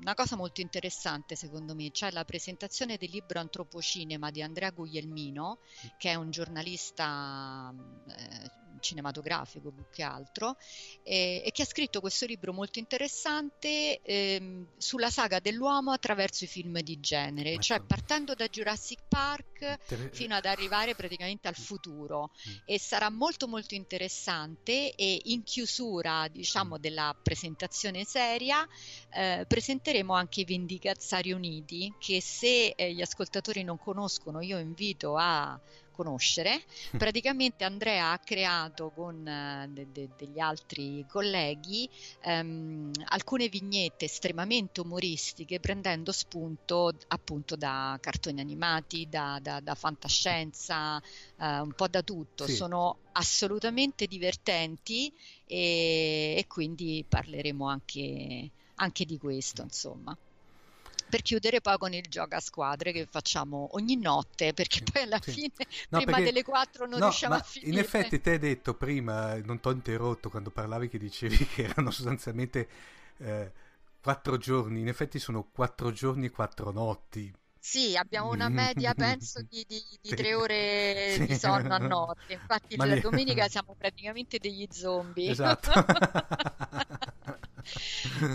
[0.01, 5.59] una, cosa molto interessante secondo me, cioè la presentazione del libro Antropocinema di Andrea Guglielmino,
[5.97, 7.73] che è un giornalista
[8.09, 10.57] eh, cinematografico più che altro,
[11.03, 16.49] eh, e che ha scritto questo libro molto interessante eh, sulla saga dell'uomo attraverso i
[16.49, 17.63] film di genere, ecco.
[17.63, 22.31] cioè partendo da Jurassic Park Inter- fino ad arrivare praticamente al futuro.
[22.49, 22.53] Mm.
[22.65, 26.81] E sarà molto molto interessante e in chiusura diciamo mm.
[26.81, 28.67] della presentazione seria
[29.11, 35.17] eh, presenteremo anche i Vendicazzari Uniti che se eh, gli ascoltatori non conoscono io invito
[35.17, 35.59] a
[35.93, 36.63] conoscere.
[36.97, 41.89] Praticamente Andrea ha creato con eh, de- de- degli altri colleghi
[42.23, 51.01] ehm, alcune vignette estremamente umoristiche prendendo spunto appunto da cartoni animati, da, da, da fantascienza,
[51.39, 52.47] eh, un po' da tutto.
[52.47, 52.55] Sì.
[52.55, 55.13] Sono assolutamente divertenti
[55.47, 60.17] e, e quindi parleremo anche, anche di questo, insomma
[61.13, 65.19] per chiudere poi con il gioco a squadre che facciamo ogni notte perché poi alla
[65.21, 65.33] sì.
[65.33, 65.53] fine
[65.91, 67.71] no, prima perché, delle 4 non no, riusciamo a finire.
[67.71, 71.65] In effetti te hai detto prima, non ti ho interrotto quando parlavi che dicevi che
[71.65, 72.67] erano sostanzialmente
[73.19, 73.53] eh,
[74.01, 77.31] 4 giorni, in effetti sono 4 giorni e 4 notti.
[77.59, 80.15] Sì, abbiamo una media, penso, di, di, di sì.
[80.17, 81.27] tre ore sì.
[81.27, 82.33] di sonno a notte.
[82.33, 85.31] Infatti, Ma la domenica siamo praticamente degli zombie.
[85.31, 85.71] Esatto.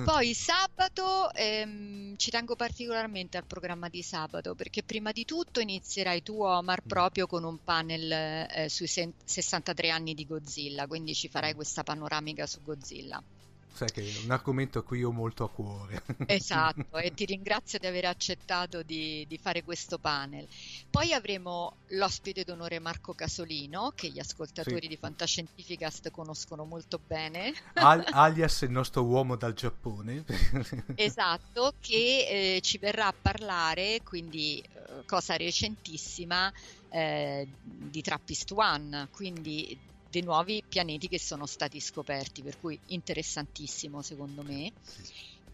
[0.06, 6.24] Poi sabato ehm, ci tengo particolarmente al programma di sabato perché prima di tutto inizierai
[6.24, 6.88] tu Omar mm.
[6.88, 12.46] proprio con un panel eh, sui 63 anni di Godzilla, quindi ci farai questa panoramica
[12.46, 13.22] su Godzilla
[13.78, 16.02] sai che è un argomento a cui ho molto a cuore.
[16.26, 20.48] Esatto, e ti ringrazio di aver accettato di, di, fare questo panel.
[20.90, 24.88] Poi avremo l'ospite d'onore Marco Casolino, che gli ascoltatori sì.
[24.88, 27.54] di Fantascientificast conoscono molto bene.
[27.74, 30.26] Al, alias il nostro uomo dal Giappone.
[30.96, 36.52] Esatto, che eh, ci verrà a parlare, quindi eh, cosa recentissima,
[36.90, 39.78] eh, di Trappist One, quindi
[40.18, 44.72] dei nuovi pianeti che sono stati scoperti, per cui interessantissimo secondo me.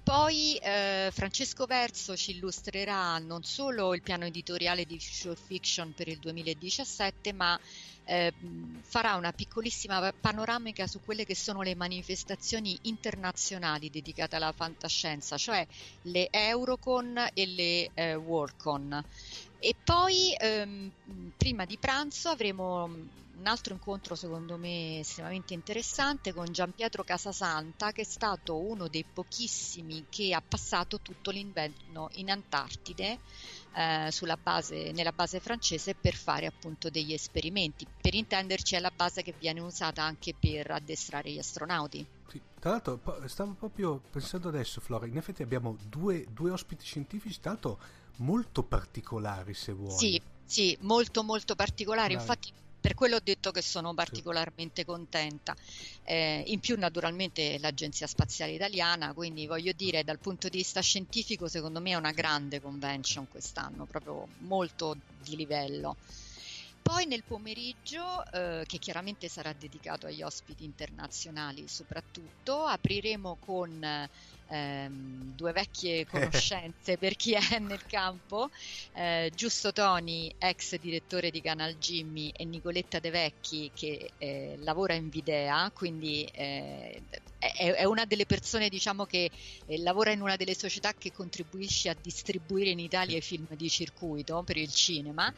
[0.01, 6.09] Poi eh, Francesco Verso ci illustrerà non solo il piano editoriale di Future Fiction per
[6.09, 7.57] il 2017, ma
[8.05, 8.33] eh,
[8.81, 15.65] farà una piccolissima panoramica su quelle che sono le manifestazioni internazionali dedicate alla fantascienza, cioè
[16.03, 19.03] le Eurocon e le eh, Worldcon.
[19.65, 20.91] E poi ehm,
[21.37, 28.01] prima di pranzo avremo un altro incontro secondo me estremamente interessante con Giampietro Casasanta che
[28.01, 33.19] è stato uno dei pochissimi che ha passato tutto l'inverno in Antartide
[33.73, 34.11] eh,
[34.43, 37.87] base, nella base francese per fare appunto degli esperimenti.
[38.01, 42.05] Per intenderci è la base che viene usata anche per addestrare gli astronauti.
[42.27, 47.39] Sì, tra l'altro stavo proprio pensando adesso Flora, in effetti abbiamo due, due ospiti scientifici,
[47.39, 47.79] tra l'altro
[48.17, 49.97] molto particolari se vuoi.
[49.97, 55.55] Sì, sì, molto molto particolari, infatti per quello ho detto che sono particolarmente contenta.
[56.03, 61.47] Eh, in più naturalmente l'Agenzia Spaziale Italiana, quindi voglio dire dal punto di vista scientifico
[61.47, 65.95] secondo me è una grande convention quest'anno, proprio molto di livello.
[66.83, 74.09] Poi nel pomeriggio, eh, che chiaramente sarà dedicato agli ospiti internazionali soprattutto, apriremo con
[74.47, 78.49] ehm, due vecchie conoscenze per chi è nel campo,
[78.93, 84.93] eh, Giusto Toni, ex direttore di Canal Jimmy, e Nicoletta De Vecchi che eh, lavora
[84.93, 87.01] in Videa, quindi eh,
[87.39, 89.31] è, è, una delle persone diciamo, che
[89.65, 93.69] eh, lavora in una delle società che contribuisce a distribuire in Italia i film di
[93.69, 95.33] circuito per il cinema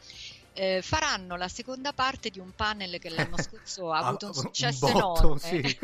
[0.56, 4.86] eh, faranno la seconda parte di un panel che l'anno scorso ha avuto un successo
[4.86, 5.68] un botto, enorme.
[5.68, 5.78] Sì.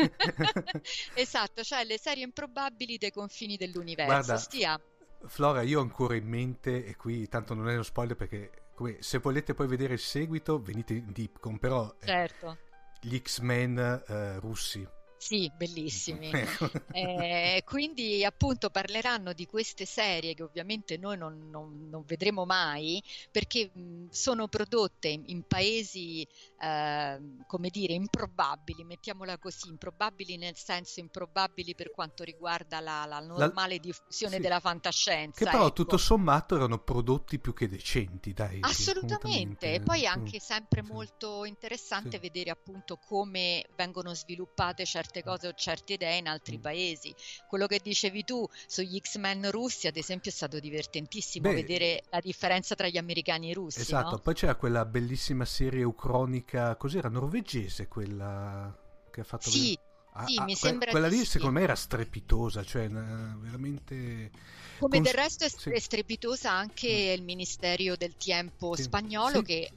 [1.14, 4.12] esatto, cioè le serie improbabili dei confini dell'universo.
[4.12, 4.80] Guarda, Stia.
[5.26, 8.96] Flora, io ho ancora in mente, e qui tanto non è uno spoiler perché come,
[9.00, 12.58] se volete poi vedere il seguito venite in Dipcom, però eh, certo.
[13.00, 14.86] gli X-Men eh, russi
[15.22, 16.30] sì, bellissimi.
[16.42, 16.70] Ecco.
[16.92, 23.00] eh, quindi appunto parleranno di queste serie che ovviamente noi non, non, non vedremo mai
[23.30, 26.26] perché mh, sono prodotte in, in paesi,
[26.58, 33.20] eh, come dire, improbabili, mettiamola così, improbabili nel senso improbabili per quanto riguarda la, la
[33.20, 34.40] normale la, diffusione sì.
[34.40, 35.44] della fantascienza.
[35.44, 35.74] Che però ecco.
[35.74, 38.58] tutto sommato erano prodotti più che decenti, dai.
[38.60, 40.90] Assolutamente, e poi anche sempre sì.
[40.90, 42.18] molto interessante sì.
[42.18, 46.60] vedere appunto come vengono sviluppate certe certe cose o certe idee in altri mm.
[46.60, 47.14] paesi.
[47.46, 52.20] Quello che dicevi tu sugli X-Men russi, ad esempio, è stato divertentissimo Beh, vedere la
[52.20, 53.80] differenza tra gli americani e i russi.
[53.80, 54.18] Esatto, no?
[54.18, 58.74] poi c'era quella bellissima serie ucronica, cos'era norvegese quella
[59.10, 59.50] che ha fatto...
[59.50, 59.78] Sì,
[60.14, 61.24] Ah, sì, ah, mi sembra quella lì sì.
[61.24, 64.30] secondo me era strepitosa, cioè veramente...
[64.78, 65.72] Come Cons- del resto è, sì.
[65.78, 67.14] strepitosa anche mm.
[67.14, 68.82] il Ministero del Tempo sì.
[68.82, 69.70] spagnolo che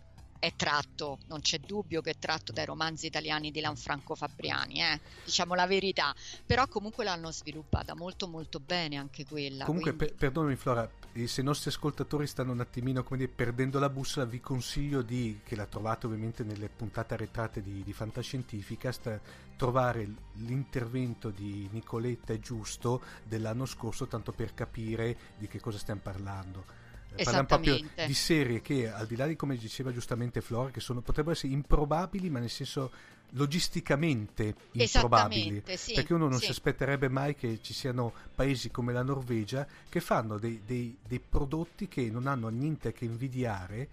[0.45, 4.99] è tratto, non c'è dubbio che è tratto dai romanzi italiani di Lanfranco Fabriani, eh?
[5.23, 6.13] diciamo la verità,
[6.45, 9.65] però comunque l'hanno sviluppata molto molto bene anche quella.
[9.65, 10.13] Comunque, quindi...
[10.13, 10.89] per, perdonami Flora,
[11.25, 15.39] se i nostri ascoltatori stanno un attimino come dire, perdendo la bussola, vi consiglio di,
[15.43, 19.19] che la trovate ovviamente nelle puntate arretrate di, di Fantascientificast,
[19.55, 26.01] trovare l'intervento di Nicoletta e Giusto dell'anno scorso, tanto per capire di che cosa stiamo
[26.03, 26.83] parlando
[27.23, 31.01] parliamo proprio di serie che al di là di come diceva giustamente Flora che sono,
[31.01, 32.91] potrebbero essere improbabili ma nel senso
[33.31, 35.63] logisticamente improbabili.
[35.75, 36.45] Sì, perché uno non sì.
[36.45, 41.19] si aspetterebbe mai che ci siano paesi come la Norvegia che fanno dei, dei, dei
[41.19, 43.89] prodotti che non hanno niente che invidiare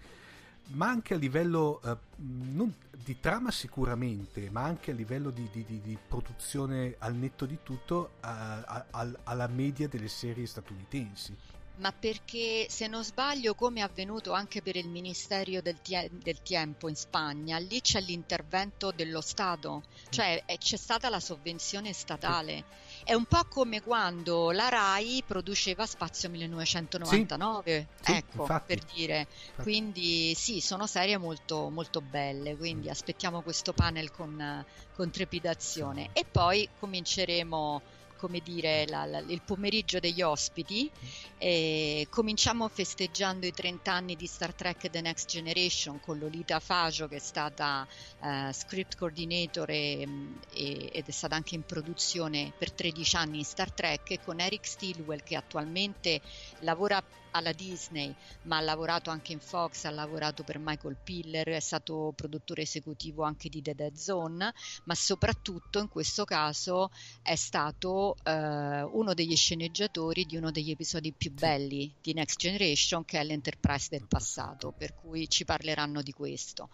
[0.71, 5.81] ma anche a livello eh, di trama sicuramente, ma anche a livello di, di, di,
[5.81, 11.35] di produzione al netto di tutto a, a, a, alla media delle serie statunitensi
[11.75, 16.41] ma perché se non sbaglio come è avvenuto anche per il Ministero del, tie- del
[16.41, 22.63] Tempo in Spagna, lì c'è l'intervento dello Stato, cioè è, c'è stata la sovvenzione statale.
[23.03, 29.19] È un po' come quando la RAI produceva Spazio 1999, sì, ecco, infatti, per dire.
[29.19, 29.61] Infatti.
[29.63, 32.91] Quindi sì, sono serie molto, molto belle, quindi mm.
[32.91, 34.63] aspettiamo questo panel con,
[34.95, 36.09] con trepidazione.
[36.13, 37.81] E poi cominceremo
[38.23, 40.89] come dire, la, la, il pomeriggio degli ospiti.
[41.37, 47.09] E cominciamo festeggiando i 30 anni di Star Trek The Next Generation con Lolita Faggio
[47.09, 47.85] che è stata
[48.19, 50.07] uh, script coordinator e,
[50.53, 54.39] e, ed è stata anche in produzione per 13 anni in Star Trek e con
[54.39, 56.21] Eric Stilwell che attualmente
[56.59, 61.59] lavora alla Disney, ma ha lavorato anche in Fox, ha lavorato per Michael Piller, è
[61.59, 64.53] stato produttore esecutivo anche di The Dead Zone,
[64.83, 71.11] ma soprattutto in questo caso è stato eh, uno degli sceneggiatori di uno degli episodi
[71.11, 76.11] più belli di Next Generation, che è l'Enterprise del passato, per cui ci parleranno di
[76.13, 76.69] questo.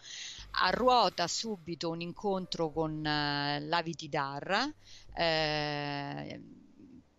[0.52, 4.74] A ruota subito un incontro con eh, Laviti Dar.
[5.14, 6.42] Eh,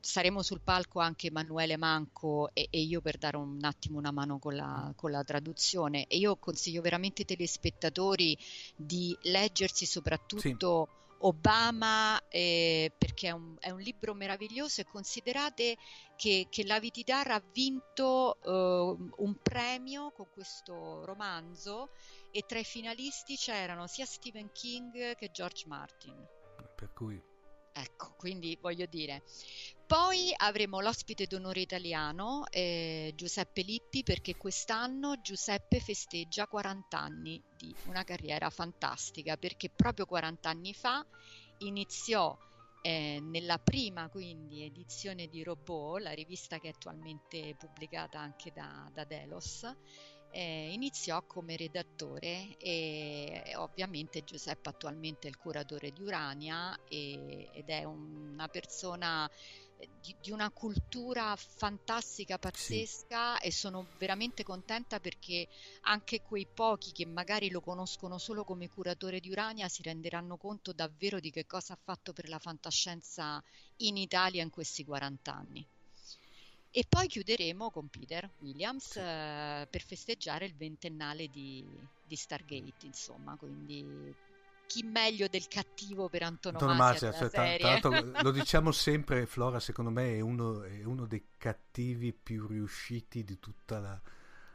[0.01, 4.38] saremo sul palco anche Emanuele Manco e, e, io per dare un attimo una mano
[4.38, 8.36] con la, con la, traduzione e io consiglio veramente ai telespettatori
[8.74, 10.98] di leggersi soprattutto sì.
[11.22, 15.76] Obama eh, perché è un, è un, libro meraviglioso e considerate
[16.16, 21.90] che, che la Vitidar ha vinto eh, un premio con questo romanzo
[22.30, 26.16] e tra i finalisti c'erano sia Stephen King che George Martin.
[26.74, 27.20] Per cui
[27.81, 29.22] Ecco, quindi voglio dire.
[29.87, 37.74] Poi avremo l'ospite d'onore italiano, eh, Giuseppe Lippi, perché quest'anno Giuseppe festeggia 40 anni di
[37.87, 41.05] una carriera fantastica, perché proprio 40 anni fa
[41.59, 42.37] iniziò
[42.83, 48.89] eh, nella prima quindi edizione di Robot, la rivista che è attualmente pubblicata anche da,
[48.93, 49.68] da Delos,
[50.31, 57.68] eh, iniziò come redattore e ovviamente Giuseppe attualmente è il curatore di Urania e, ed
[57.68, 59.28] è una persona
[60.01, 63.47] di, di, una cultura fantastica, pazzesca sì.
[63.47, 65.49] e sono veramente contenta perché
[65.83, 70.72] anche quei pochi che magari lo conoscono solo come curatore di Urania si renderanno conto
[70.72, 73.43] davvero di che cosa ha fatto per la fantascienza
[73.78, 75.66] in Italia in questi 40 anni.
[76.73, 81.66] E poi chiuderemo con Peter Williams eh, per festeggiare il ventennale di,
[82.07, 84.14] di Stargate, insomma, quindi
[84.66, 90.14] chi meglio del cattivo per antonomasia, cioè, tra, tra lo diciamo sempre Flora secondo me
[90.14, 94.01] è uno, è uno dei cattivi più riusciti di tutta la,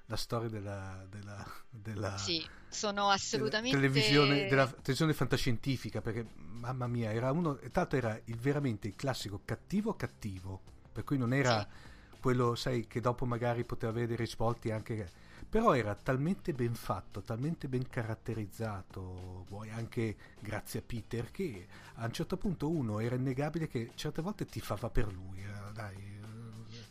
[0.06, 6.88] la storia della, della, della, sì, sono assolutamente della televisione, della televisione fantascientifica perché mamma
[6.88, 10.62] mia era uno tanto era il, veramente il classico cattivo cattivo
[10.94, 11.94] per cui non era sì
[12.26, 15.08] quello sai che dopo magari poteva avere dei risvolti anche
[15.48, 22.06] però era talmente ben fatto talmente ben caratterizzato vuoi anche grazie a Peter che a
[22.06, 26.14] un certo punto uno era innegabile che certe volte ti fava per lui eh, dai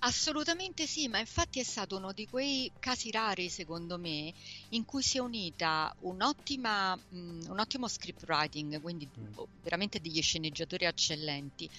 [0.07, 4.35] Assolutamente sì, ma infatti è stato uno di quei casi rari, secondo me,
[4.71, 9.33] in cui si è unita un'ottima, mh, un ottimo script writing, quindi mm.
[9.63, 11.71] veramente degli sceneggiatori eccellenti,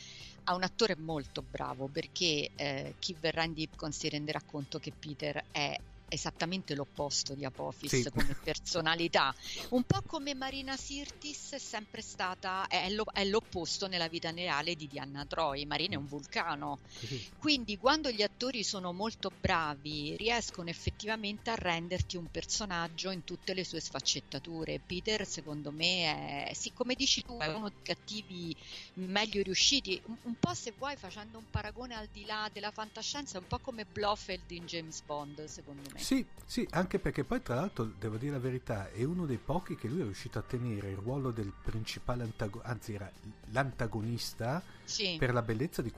[0.46, 4.93] ha un attore molto bravo perché eh, chi verrà in Deepcon si renderà conto che
[4.98, 5.76] Peter è
[6.08, 8.10] esattamente l'opposto di Apophis sì.
[8.12, 9.34] come personalità,
[9.70, 14.76] un po' come Marina Sirtis è sempre stata, è, lo, è, l'opposto nella vita reale
[14.76, 17.30] di Diana Troy, Marina è un vulcano, sì.
[17.39, 23.53] quindi quando gli attori sono molto bravi riescono effettivamente a renderti un personaggio in tutte
[23.53, 28.56] le sue sfaccettature, Peter secondo me è, sì come dici tu, è uno dei cattivi
[28.95, 33.39] meglio riusciti, un, un po' se vuoi facendo un paragone al di là della fantascienza,
[33.39, 36.00] un po' come Blofeld in James Bond secondo me me.
[36.00, 39.76] Sì, sì, anche perché poi tra l'altro devo dire la verità, è uno dei pochi
[39.76, 43.12] che lui è riuscito a tenere il ruolo del principale antagonista, anzi era
[43.52, 45.16] l'antagonista sì.
[45.18, 45.91] per la bellezza di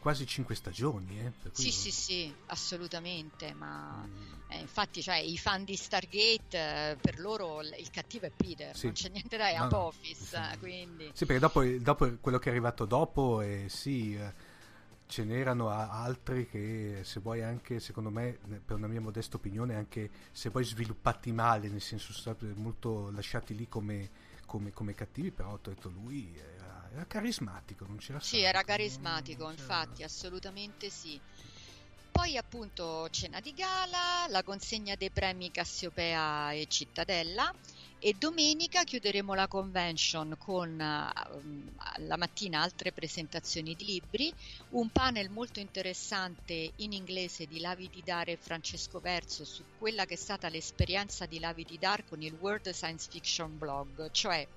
[0.00, 1.20] quasi cinque stagioni.
[1.20, 3.52] Eh, sì, sì, sì, assolutamente.
[3.52, 4.50] Ma mm.
[4.50, 8.86] eh, infatti, cioè, i fan di Stargate, eh, per loro il cattivo è Peter, sì.
[8.86, 10.32] non c'è niente da no, Apophis.
[10.32, 10.56] No.
[10.58, 11.10] Quindi...
[11.12, 14.32] Sì, perché dopo, dopo, quello che è arrivato dopo, eh, sì eh,
[15.10, 20.08] ce n'erano altri che se vuoi anche secondo me per una mia modesta opinione anche
[20.30, 24.08] se vuoi sviluppati male nel senso stati molto lasciati lì come,
[24.46, 29.42] come, come cattivi però ho detto lui era, era carismatico non c'era sì era carismatico
[29.42, 31.20] non infatti assolutamente sì.
[32.12, 37.54] Poi appunto cena di gala, la consegna dei premi Cassiopea e Cittadella
[38.02, 44.32] e domenica chiuderemo la convention con uh, la mattina altre presentazioni di libri,
[44.70, 50.06] un panel molto interessante in inglese di Lavi di Dare e Francesco Verso su quella
[50.06, 54.48] che è stata l'esperienza di Lavi di Dar con il World Science Fiction Blog, cioè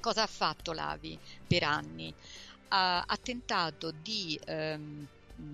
[0.00, 2.08] cosa ha fatto Lavi per anni?
[2.08, 5.06] Uh, ha tentato di um,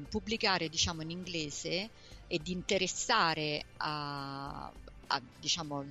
[0.09, 1.91] pubblicare diciamo in inglese
[2.29, 4.71] e di interessare a
[5.09, 5.85] a, diciamo,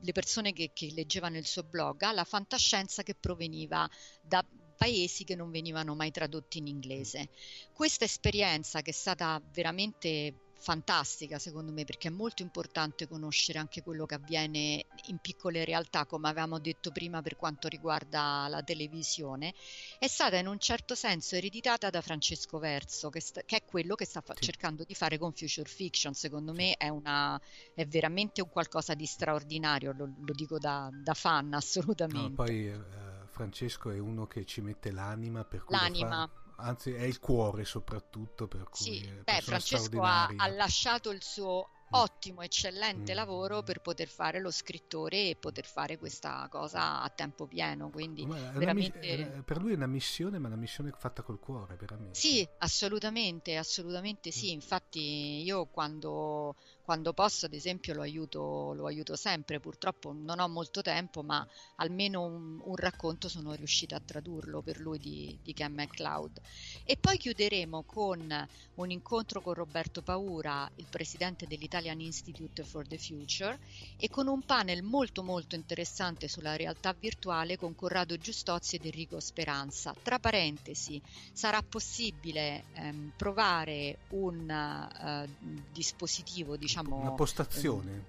[0.00, 3.88] le persone che, che leggevano il suo blog alla fantascienza che proveniva
[4.20, 4.44] da
[4.76, 7.30] paesi che non venivano mai tradotti in inglese.
[7.72, 13.82] Questa esperienza che è stata veramente fantastica secondo me perché è molto importante conoscere anche
[13.82, 19.54] quello che avviene in piccole realtà come avevamo detto prima per quanto riguarda la televisione.
[19.98, 23.94] È stata in un certo senso ereditata da Francesco Verso che, sta, che è quello
[23.94, 24.44] che sta fa- sì.
[24.44, 26.12] cercando di fare con Future Fiction.
[26.14, 27.40] Secondo me è, una,
[27.74, 32.28] è veramente un qualcosa di straordinario lo, lo dico da, da, fan assolutamente.
[32.28, 32.80] no, poi eh,
[33.26, 36.28] Francesco è uno che ci mette l'anima per cui l'anima
[36.58, 41.70] anzi è il cuore soprattutto per cui sì, beh, Francesco ha, ha, lasciato il suo
[41.90, 43.16] ottimo, eccellente mm.
[43.16, 47.90] lavoro per poter fare lo scrittore e poter fare questa cosa a tempo pieno.
[47.90, 48.98] Quindi veramente...
[49.34, 52.18] mi- per lui è una missione, ma una missione fatta col cuore, veramente.
[52.18, 54.48] Sì, assolutamente, assolutamente sì.
[54.48, 54.54] Mm.
[54.54, 56.56] Infatti, io quando,
[56.88, 59.60] quando posso, ad esempio, lo aiuto, lo aiuto sempre.
[59.60, 64.78] Purtroppo non ho molto tempo, ma almeno un, un racconto sono riuscita a tradurlo per
[64.80, 66.40] lui di, di Ken MacLeod.
[66.84, 72.86] E poi chiuderemo con un incontro con Roberto Paura, il presidente dell'Italia Italian Institute for
[72.86, 73.58] the Future
[73.96, 79.20] e con un panel molto molto interessante sulla realtà virtuale con Corrado Giustozzi ed Enrico
[79.20, 79.94] Speranza.
[80.02, 81.00] Tra parentesi,
[81.32, 86.77] sarà possibile ehm, provare un uh, dispositivo, diciamo...
[86.80, 87.90] Una postazione.
[87.90, 88.02] Um,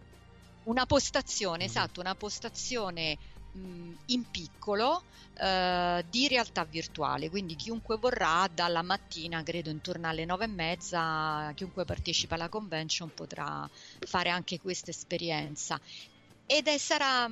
[0.63, 1.67] una postazione, mm-hmm.
[1.67, 3.17] esatto, una postazione
[4.05, 5.03] in piccolo
[5.39, 11.51] eh, di realtà virtuale, quindi chiunque vorrà dalla mattina, credo intorno alle nove e mezza,
[11.55, 13.67] chiunque partecipa alla convention potrà
[13.99, 15.79] fare anche questa esperienza
[16.45, 17.29] ed è, sarà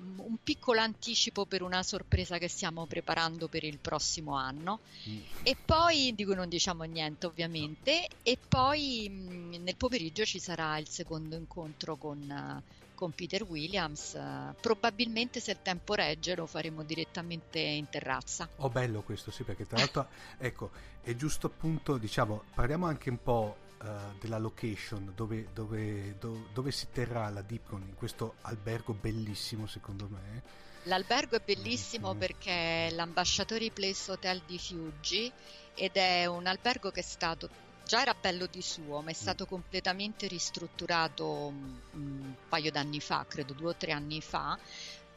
[0.00, 4.80] un piccolo anticipo per una sorpresa che stiamo preparando per il prossimo anno.
[5.08, 5.18] Mm.
[5.42, 10.78] E poi, di cui non diciamo niente ovviamente, e poi mh, nel pomeriggio ci sarà
[10.78, 12.62] il secondo incontro con,
[12.94, 14.18] con Peter Williams.
[14.60, 18.48] probabilmente se il tempo regge lo faremo direttamente in terrazza.
[18.56, 20.70] Oh bello questo sì, perché tra l'altro, ecco,
[21.02, 26.70] è giusto appunto, diciamo, parliamo anche un po' uh, della location dove, dove, dove, dove,
[26.70, 30.42] si terrà la Deepcon in questo albergo bellissimo secondo me.
[30.84, 32.18] L'albergo è bellissimo mm.
[32.18, 35.30] perché è l'Ambasciatori Place Hotel di Fiuggi
[35.74, 37.48] ed è un albergo che è stato
[37.84, 39.20] già era bello di suo, ma è mm.
[39.20, 44.58] stato completamente ristrutturato mm, un paio d'anni fa, credo due o tre anni fa,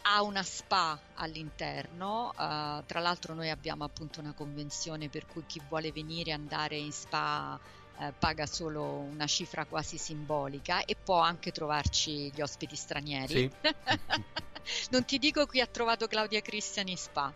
[0.05, 5.61] ha una spa all'interno, uh, tra l'altro noi abbiamo appunto una convenzione per cui chi
[5.69, 7.57] vuole venire e andare in spa
[7.97, 13.33] uh, paga solo una cifra quasi simbolica e può anche trovarci gli ospiti stranieri.
[13.33, 13.51] Sì.
[14.91, 17.33] non ti dico qui ha trovato Claudia Cristiani spa.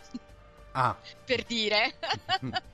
[0.71, 0.97] Ah.
[1.25, 1.97] per dire.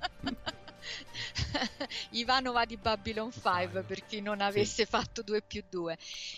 [2.11, 4.89] Ivanova di Babylon 5 per chi non avesse sì.
[4.89, 5.97] fatto 2 più 2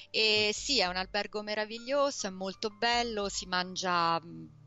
[0.09, 4.21] e sì è un albergo meraviglioso è molto bello si mangia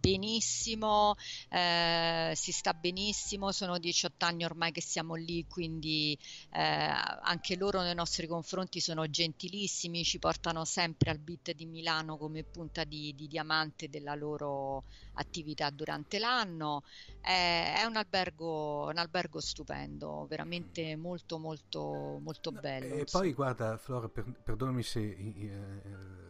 [0.09, 1.15] benissimo,
[1.51, 6.19] eh, si sta benissimo, sono 18 anni ormai che siamo lì, quindi
[6.53, 12.17] eh, anche loro nei nostri confronti sono gentilissimi, ci portano sempre al beat di Milano
[12.17, 16.85] come punta di, di diamante della loro attività durante l'anno.
[17.21, 22.95] È, è un, albergo, un albergo stupendo, veramente molto molto molto bello.
[22.95, 25.01] E poi guarda Flora, per, perdonami se...
[25.01, 26.27] Eh,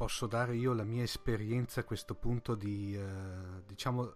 [0.00, 4.14] posso dare io la mia esperienza a questo punto di, eh, diciamo,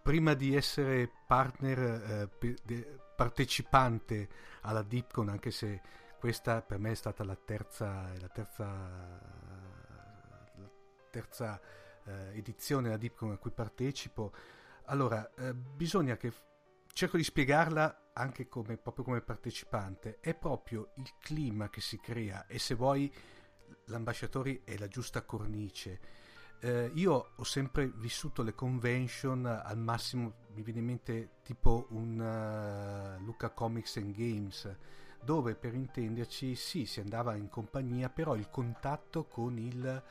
[0.00, 4.28] prima di essere partner, eh, partecipante
[4.60, 5.80] alla DeepCon, anche se
[6.20, 8.64] questa per me è stata la terza, la terza,
[10.54, 10.70] la
[11.10, 11.60] terza
[12.04, 14.32] eh, edizione della DeepCon a cui partecipo,
[14.84, 16.32] allora eh, bisogna che
[16.92, 22.46] cerco di spiegarla anche come, proprio come partecipante, è proprio il clima che si crea
[22.46, 23.12] e se vuoi
[23.86, 26.00] l'ambasciatore è la giusta cornice.
[26.60, 32.18] Eh, io ho sempre vissuto le convention al massimo, mi viene in mente tipo un
[32.18, 34.76] uh, Luca Comics and Games,
[35.22, 40.02] dove per intenderci sì, si andava in compagnia, però il contatto con, il,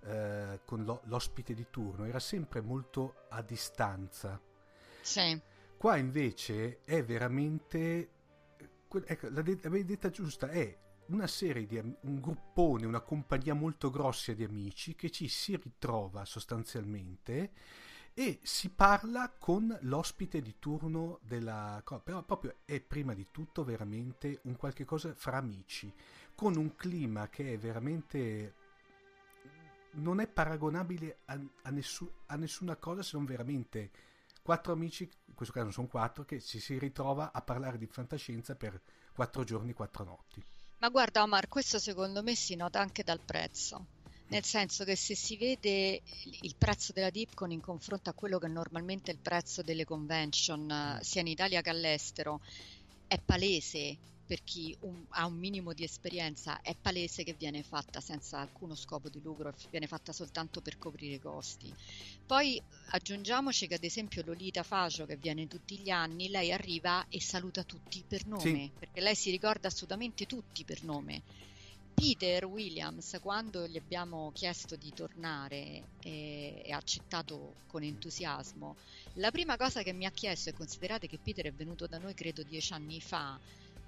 [0.00, 4.40] uh, con lo, l'ospite di turno era sempre molto a distanza.
[5.00, 5.50] Sì.
[5.82, 8.10] Qua invece è veramente,
[8.86, 14.44] ecco, l'avevi detta giusta, è una serie di un gruppone, una compagnia molto grossa di
[14.44, 17.50] amici che ci si ritrova sostanzialmente
[18.14, 24.38] e si parla con l'ospite di turno della però proprio è prima di tutto veramente
[24.44, 25.92] un qualche cosa fra amici
[26.36, 28.54] con un clima che è veramente
[29.94, 34.11] non è paragonabile a, a, nessu, a nessuna cosa se non veramente
[34.42, 38.54] quattro amici, in questo caso sono quattro, che ci si ritrova a parlare di fantascienza
[38.56, 38.80] per
[39.14, 40.42] quattro giorni, quattro notti.
[40.78, 43.86] Ma guarda Omar, questo secondo me si nota anche dal prezzo,
[44.28, 46.02] nel senso che se si vede
[46.40, 50.98] il prezzo della Dipcon in confronto a quello che normalmente è il prezzo delle convention,
[51.00, 52.40] sia in Italia che all'estero,
[53.06, 58.00] è palese per chi un, ha un minimo di esperienza, è palese che viene fatta
[58.00, 61.72] senza alcuno scopo di lucro, viene fatta soltanto per coprire i costi.
[62.26, 62.60] Poi
[62.90, 67.62] aggiungiamoci che ad esempio Lolita Facio, che viene tutti gli anni, lei arriva e saluta
[67.62, 68.70] tutti per nome, sì.
[68.78, 71.22] perché lei si ricorda assolutamente tutti per nome.
[71.94, 78.76] Peter Williams, quando gli abbiamo chiesto di tornare e, e, ha accettato con entusiasmo,
[79.14, 82.14] la prima cosa che mi ha chiesto, e considerate che Peter è venuto da noi
[82.14, 83.38] credo dieci anni fa,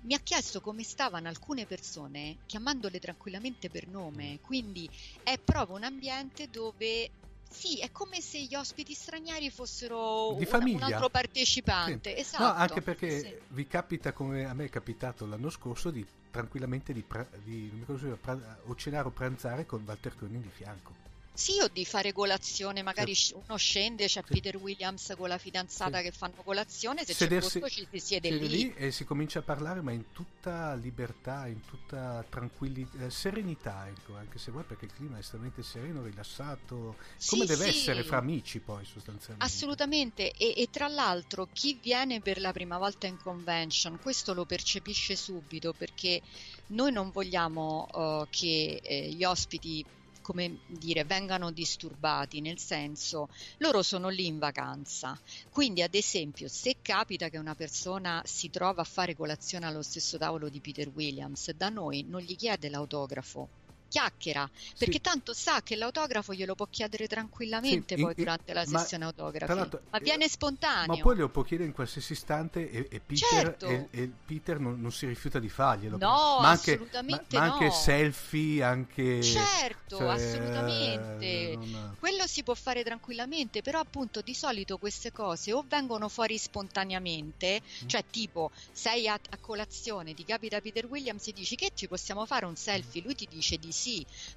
[0.05, 4.89] mi ha chiesto come stavano alcune persone chiamandole tranquillamente per nome, quindi
[5.23, 7.11] è proprio un ambiente dove
[7.49, 12.15] sì, è come se gli ospiti stranieri fossero di un, altro partecipante.
[12.15, 12.21] Sì.
[12.21, 12.43] Esatto.
[12.43, 13.35] No, anche perché sì.
[13.49, 18.75] vi capita, come a me è capitato l'anno scorso, di tranquillamente di, pra- di o
[18.75, 21.14] cenare o pranzare con Walter Koenig di fianco.
[21.37, 23.35] Sì, o di fare colazione, magari sì.
[23.35, 24.33] uno scende, c'è sì.
[24.33, 26.05] Peter Williams con la fidanzata sì.
[26.05, 28.49] che fanno colazione, se Sedersi, c'è posto ci si siede lì.
[28.49, 28.75] lì.
[28.75, 34.15] E si comincia a parlare, ma in tutta libertà, in tutta tranquillità, eh, serenità, ecco,
[34.15, 38.61] anche se vuoi, perché il clima è estremamente sereno, rilassato, come deve essere fra amici
[38.61, 39.45] poi sostanzialmente.
[39.45, 44.45] Assolutamente, e, e, tra l'altro chi viene per la prima volta in convention, questo lo
[44.45, 46.23] percepisce subito, perché
[46.69, 49.85] noi non vogliamo uh, che eh, gli ospiti
[50.25, 55.21] come dire, vengano disturbati, nel senso loro sono lì in vacanza.
[55.51, 60.17] Quindi, ad esempio, se capita che una persona si trova a fare colazione allo stesso
[60.17, 63.51] tavolo di Peter Williams, da noi non gli chiede l'autografo,
[63.95, 65.01] chiacchiera, perché sì.
[65.01, 69.79] tanto sa che l'autografo glielo può chiedere tranquillamente sì, poi in, durante la sessione autografi,
[69.91, 70.97] ma viene spontaneo.
[70.97, 73.67] Ma poi lo può chiedere in qualsiasi istante e, e Peter, certo.
[73.67, 75.97] e, e Peter non, non, si rifiuta di farglielo.
[75.97, 79.23] No, ma anche, assolutamente ma, ma anche selfie, anche...
[79.23, 81.57] Certo, cioè, assolutamente.
[81.57, 81.97] Non...
[82.01, 87.61] Quello si può fare tranquillamente, però appunto di solito queste cose o vengono fuori spontaneamente,
[87.63, 87.87] mm.
[87.87, 92.27] cioè tipo sei a, a colazione, ti capita Peter Williams e dici che ci possiamo
[92.27, 93.84] fare un selfie, lui ti dice di sì,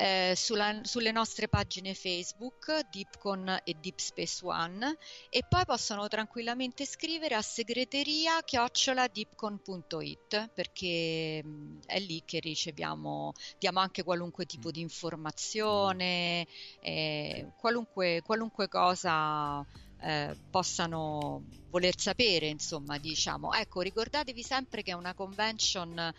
[0.00, 4.96] eh, sulla, sulle nostre pagine Facebook, Deepcon e Deep Space One,
[5.28, 13.80] e poi possono tranquillamente scrivere a segreteria chioccioladeepcon.it perché mh, è lì che riceviamo, diamo
[13.80, 14.72] anche qualunque tipo mm.
[14.72, 16.46] di informazione,
[16.80, 19.62] eh, qualunque, qualunque cosa.
[20.02, 23.52] Eh, possano voler sapere, insomma, diciamo.
[23.52, 26.10] Ecco, ricordatevi sempre che è una convention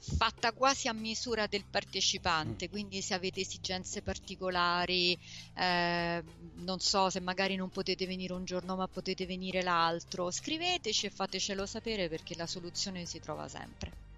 [0.00, 2.70] fatta quasi a misura del partecipante, mm.
[2.70, 5.16] quindi se avete esigenze particolari,
[5.54, 6.22] eh,
[6.56, 11.10] non so se magari non potete venire un giorno ma potete venire l'altro, scriveteci e
[11.10, 14.08] fatecelo sapere perché la soluzione si trova sempre.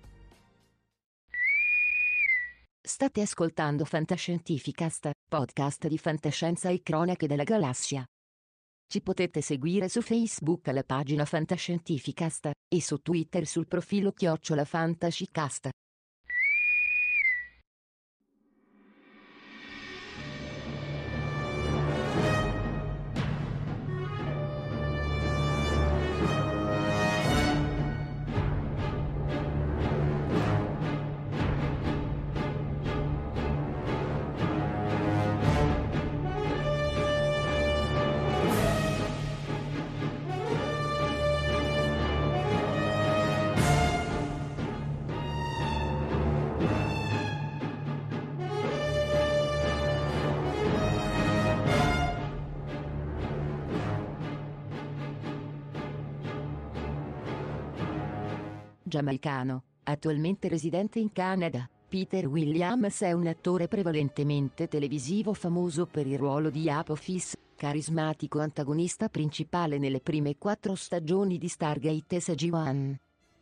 [2.84, 8.04] State ascoltando Fantascientificast, podcast di fantascienza e cronache della galassia.
[8.92, 15.70] Ci potete seguire su Facebook alla pagina Fantascientificast e su Twitter sul profilo Chiocciola Fantascicast.
[58.92, 61.66] Giamaicano, attualmente residente in Canada.
[61.88, 69.08] Peter Williams è un attore prevalentemente televisivo famoso per il ruolo di Apophis, carismatico antagonista
[69.08, 72.94] principale nelle prime quattro stagioni di Stargate SG-1.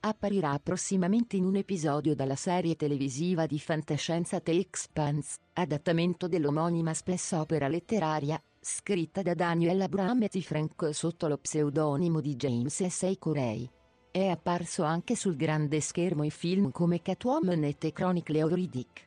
[0.03, 7.34] Apparirà prossimamente in un episodio dalla serie televisiva di fantascienza The Expanse, adattamento dell'omonima space
[7.34, 13.16] opera letteraria, scritta da Daniel Abram e Frank sotto lo pseudonimo di James S.
[13.18, 13.68] Corey.
[14.12, 19.06] È apparso anche sul grande schermo in film come Catwoman e The Chronicle of Riddick.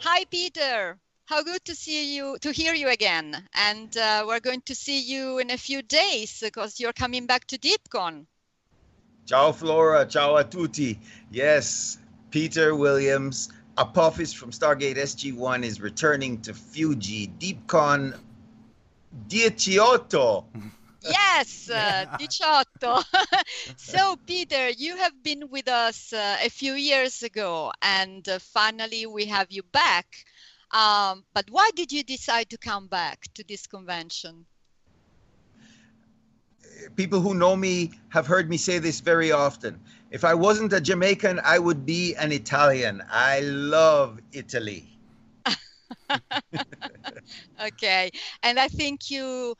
[0.00, 3.34] Hi Peter, how good to see you, to hear you again.
[3.52, 7.44] And uh, we're going to see you in a few days because you're coming back
[7.48, 8.24] to DeepCon.
[9.26, 10.98] Ciao Flora, ciao a tutti.
[11.30, 11.98] Yes,
[12.34, 17.28] Peter Williams, Apophis from Stargate SG-1 is returning to Fuji.
[17.38, 18.18] DeepCon
[19.28, 20.44] Dieciotto.
[21.00, 23.04] Yes, uh, Dieciotto.
[23.76, 29.06] so, Peter, you have been with us uh, a few years ago, and uh, finally
[29.06, 30.06] we have you back.
[30.72, 34.46] Um, but why did you decide to come back to this convention?
[36.96, 39.78] People who know me have heard me say this very often.
[40.14, 43.02] If I wasn't a Jamaican, I would be an Italian.
[43.10, 44.96] I love Italy.
[47.60, 48.12] okay.
[48.44, 49.56] And I think you,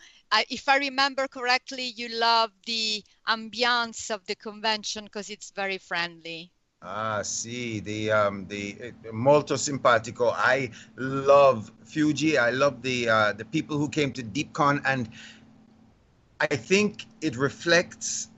[0.49, 6.53] if I remember correctly, you love the ambiance of the convention because it's very friendly.
[6.83, 10.31] Ah, sì, the um, the uh, molto simpatico.
[10.31, 12.39] I love Fuji.
[12.39, 15.09] I love the uh, the people who came to DeepCon, and
[16.41, 18.29] I think it reflects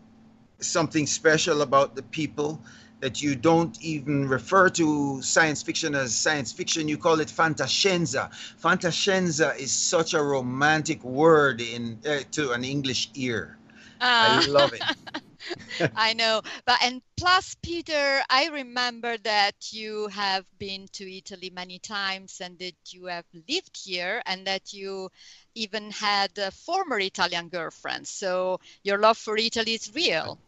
[0.60, 2.60] something special about the people
[3.00, 6.88] that you don't even refer to science fiction as science fiction.
[6.88, 8.30] You call it fantascienza.
[8.60, 13.58] Fantascienza is such a romantic word in uh, to an english ear.
[14.00, 14.04] Uh.
[14.04, 14.82] i love it
[15.96, 16.42] I know.
[16.64, 22.58] But and plus, Peter, I remember that you have been to Italy many times and
[22.58, 25.10] that you have lived here and that you
[25.54, 28.06] even had a former Italian girlfriend.
[28.06, 30.38] So your love for Italy is real.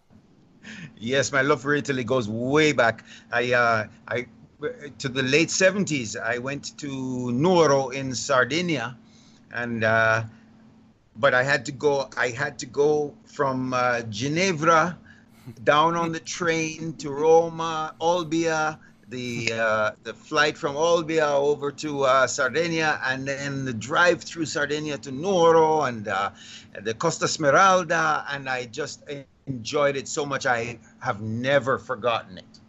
[0.99, 3.05] Yes, my love for Italy goes way back.
[3.31, 4.27] I, uh, I,
[4.99, 8.97] to the late 70s, I went to Nuoro in Sardinia
[9.53, 10.25] and uh,
[11.19, 12.09] but I had to go.
[12.17, 14.03] I had to go from uh,
[15.65, 22.03] down on the train to Roma, Olbia, the uh, the flight from Olbia over to
[22.05, 26.31] uh, Sardinia, and then the drive through Sardinia to Nuoro and uh,
[26.83, 29.03] the Costa Smeralda, and I just
[29.47, 30.47] enjoyed it so much.
[30.47, 32.61] I have never forgotten it.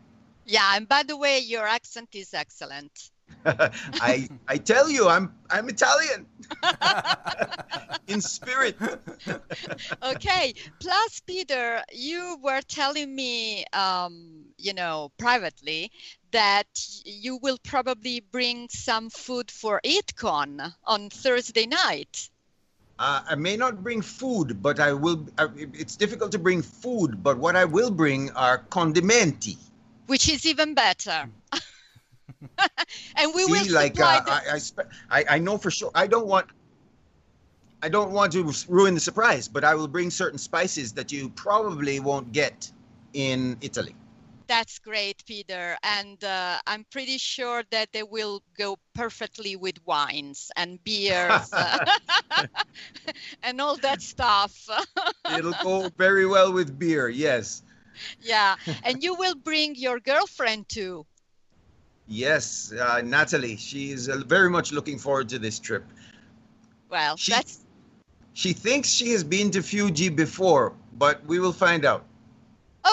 [0.45, 3.12] Yeah, and by the way, your accent is excellent.
[3.45, 6.25] I I tell you, I'm I'm Italian
[8.07, 8.75] in spirit.
[10.03, 10.53] okay.
[10.80, 15.91] Plus, Peter, you were telling me, um, you know, privately
[16.32, 16.67] that
[17.05, 22.30] you will probably bring some food for EatCon on Thursday night.
[22.99, 25.25] Uh, I may not bring food, but I will.
[25.38, 29.55] Uh, it's difficult to bring food, but what I will bring are condimenti,
[30.07, 31.30] which is even better.
[33.15, 34.59] and we See, will like uh, I,
[35.09, 35.91] I, I know for sure.
[35.95, 36.47] I don't want.
[37.82, 41.30] I don't want to ruin the surprise, but I will bring certain spices that you
[41.30, 42.69] probably won't get
[43.13, 43.95] in Italy.
[44.49, 45.77] That's great, Peter.
[45.84, 51.51] And uh, I'm pretty sure that they will go perfectly with wines and beers
[53.43, 54.67] and all that stuff.
[55.38, 57.61] It'll go very well with beer, yes.
[58.21, 58.55] Yeah.
[58.84, 61.05] And you will bring your girlfriend too.
[62.10, 63.55] Yes, uh, Natalie.
[63.55, 65.86] She's uh, very much looking forward to this trip.
[66.89, 67.60] Well, she, that's.
[68.34, 72.03] She thinks she has been to Fuji before, but we will find out.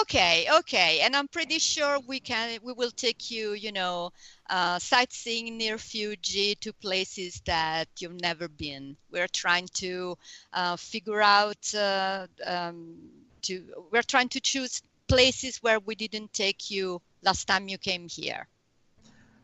[0.01, 2.59] Okay, okay, and I'm pretty sure we can.
[2.61, 4.11] We will take you, you know,
[4.51, 8.95] uh, sightseeing near Fuji to places that you've never been.
[9.09, 10.15] We're trying to
[10.53, 11.73] uh, figure out.
[11.73, 12.97] Uh, um,
[13.43, 18.07] to we're trying to choose places where we didn't take you last time you came
[18.09, 18.47] here.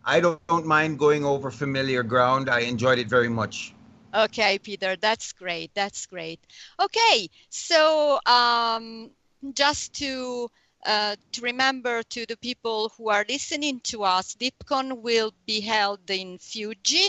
[0.06, 2.50] I don't, don't mind going over familiar ground.
[2.50, 3.74] I enjoyed it very much.
[4.14, 5.72] Okay, Peter, that's great.
[5.74, 6.40] That's great.
[6.80, 9.10] Okay, so um,
[9.54, 10.50] just to
[10.86, 16.10] uh, to remember to the people who are listening to us, DeepCon will be held
[16.10, 17.08] in Fuji,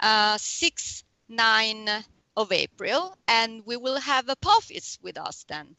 [0.00, 1.88] uh, 6, 9
[2.36, 5.74] of April, and we will have a Apophis with us then.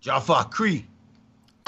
[0.00, 0.86] Jaffa Cree.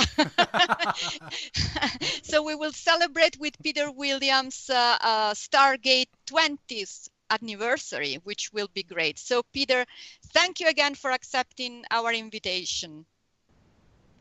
[2.22, 8.82] so we will celebrate with Peter Williams uh, uh, Stargate 20th anniversary, which will be
[8.82, 9.18] great.
[9.18, 9.84] So, Peter,
[10.32, 13.04] thank you again for accepting our invitation.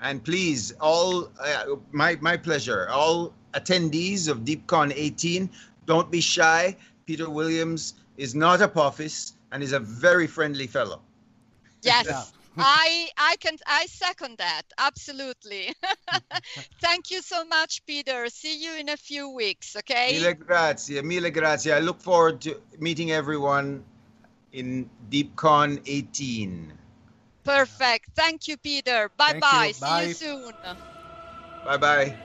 [0.01, 2.88] And please, all uh, my my pleasure.
[2.89, 5.49] All attendees of DeepCon 18,
[5.86, 6.77] don't be shy.
[7.05, 11.01] Peter Williams is not a Apophis and is a very friendly fellow.
[11.82, 12.32] Yes.
[12.60, 15.74] I I can I second that absolutely.
[16.82, 18.28] Thank you so much, Peter.
[18.30, 19.76] See you in a few weeks.
[19.76, 20.20] Okay.
[20.20, 21.74] Mille grazie, mille grazie.
[21.74, 23.84] I look forward to meeting everyone
[24.51, 26.74] in DeepCon 18.
[27.43, 28.10] Perfect.
[28.16, 29.10] Thank you, Peter.
[29.18, 29.72] Bye bye.
[29.74, 30.53] See you soon.
[31.66, 32.16] Bye bye.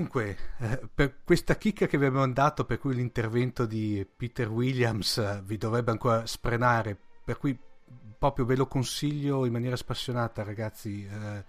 [0.00, 5.18] Dunque, eh, per questa chicca che vi abbiamo dato, per cui l'intervento di Peter Williams
[5.18, 7.54] eh, vi dovrebbe ancora sprenare, per cui
[8.16, 11.06] proprio ve lo consiglio in maniera spassionata, ragazzi.
[11.06, 11.44] Eh,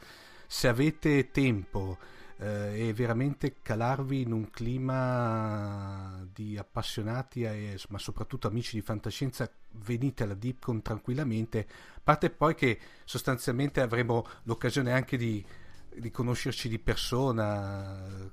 [0.45, 1.97] se avete tempo,
[2.39, 9.49] eh, e veramente calarvi in un clima di appassionati, e, ma soprattutto amici di fantascienza,
[9.75, 15.41] venite alla DeepCon tranquillamente, a parte poi che sostanzialmente avremo l'occasione anche di
[15.95, 18.29] di conoscerci di persona,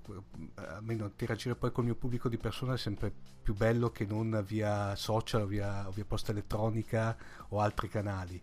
[0.55, 4.45] almeno interagire poi con il mio pubblico di persona è sempre più bello che non
[4.47, 7.17] via social, via, via posta elettronica
[7.49, 8.41] o altri canali.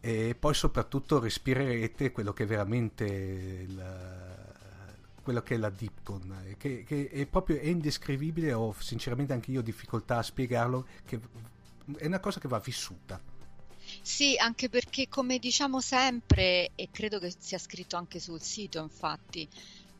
[0.00, 3.82] E poi soprattutto respirerete quello che è veramente il,
[5.22, 9.60] quello che è la Deepcon, che, che è proprio è indescrivibile, ho sinceramente anche io
[9.60, 11.20] difficoltà a spiegarlo, che
[11.96, 13.29] è una cosa che va vissuta.
[14.12, 19.48] Sì, anche perché come diciamo sempre, e credo che sia scritto anche sul sito, infatti,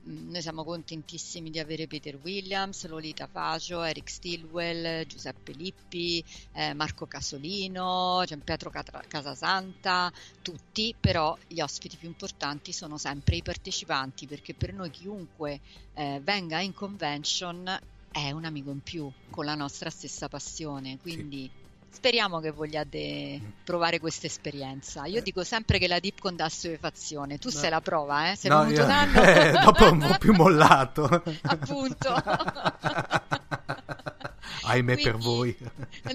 [0.08, 6.74] mm, noi siamo contentissimi di avere Peter Williams, Lolita Facio, Eric Stilwell, Giuseppe Lippi, eh,
[6.74, 8.70] Marco Casolino, Gianpietro
[9.08, 15.61] Casasanta, tutti, però gli ospiti più importanti sono sempre i partecipanti, perché per noi chiunque
[15.94, 17.78] eh, venga in convention
[18.11, 21.48] è un amico in più con la nostra stessa passione, quindi...
[21.50, 21.59] Sì
[21.93, 25.07] Speriamo che vogliate provare questa esperienza.
[25.07, 25.22] Io eh.
[25.22, 27.38] dico sempre che la Dipcon dà assuefazione.
[27.38, 27.59] Tu no.
[27.59, 28.36] sei la prova, eh?
[28.36, 28.86] Sei no, venuto io...
[28.86, 29.20] un anno.
[29.30, 31.05] Eh, dopo un po' più mollato.
[31.43, 32.14] Appunto.
[34.70, 35.57] ahimè Quindi, per voi.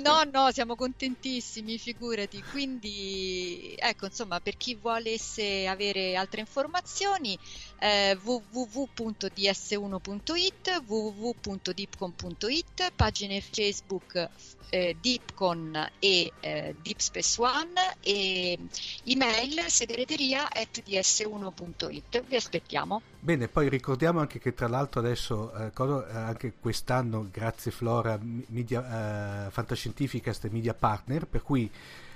[0.02, 2.42] no, no, siamo contentissimi, figurati.
[2.52, 7.38] Quindi, ecco, insomma, per chi volesse avere altre informazioni,
[7.80, 14.30] eh, www.ds1.it, www.deepcon.it, pagine Facebook
[14.70, 18.58] eh, Deepcon e eh, Deep Space One e
[19.06, 22.24] email segreteria at ds1.it.
[22.26, 23.02] Vi aspettiamo.
[23.20, 25.72] Bene, poi ricordiamo anche che tra l'altro adesso, eh,
[26.14, 31.70] anche quest'anno, grazie Flora, media, eh, Fantascientificast e Media Partner, per cui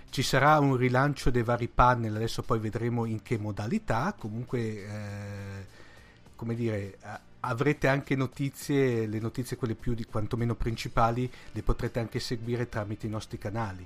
[0.09, 5.65] ci sarà un rilancio dei vari panel, adesso poi vedremo in che modalità, comunque, eh,
[6.35, 6.97] come dire,
[7.41, 13.07] avrete anche notizie, le notizie quelle più di quantomeno principali, le potrete anche seguire tramite
[13.07, 13.85] i nostri canali.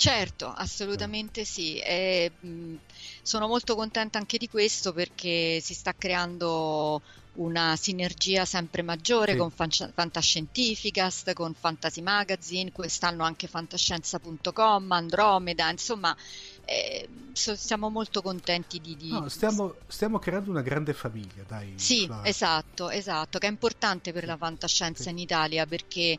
[0.00, 1.78] Certo, assolutamente sì.
[1.78, 2.76] E, mh,
[3.20, 7.02] sono molto contenta anche di questo perché si sta creando
[7.34, 9.38] una sinergia sempre maggiore sì.
[9.38, 16.16] con Fantascientificast, con Fantasy Magazine, quest'anno anche fantascienza.com, Andromeda, insomma
[16.64, 18.96] eh, so, siamo molto contenti di...
[18.96, 19.10] di...
[19.10, 21.72] No, stiamo, stiamo, creando una grande famiglia, dai.
[21.76, 22.30] Sì, Flavio.
[22.30, 25.10] esatto, esatto, che è importante per la fantascienza sì.
[25.10, 26.16] in Italia perché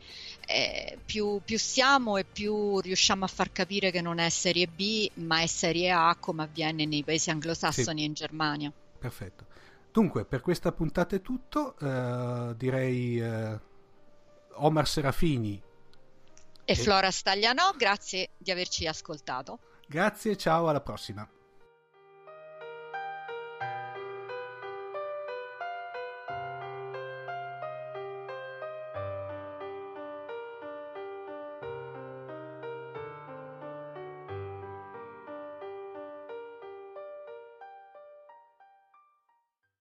[0.53, 5.09] eh, più, più siamo e più riusciamo a far capire che non è serie B
[5.15, 8.03] ma è serie A come avviene nei paesi anglosassoni sì.
[8.03, 8.71] e in Germania.
[8.99, 9.45] Perfetto.
[9.91, 11.75] Dunque, per questa puntata è tutto.
[11.79, 13.59] Uh, direi uh,
[14.53, 15.61] Omar Serafini
[16.63, 19.59] e, e Flora Stagliano, grazie di averci ascoltato.
[19.87, 21.27] Grazie, ciao, alla prossima.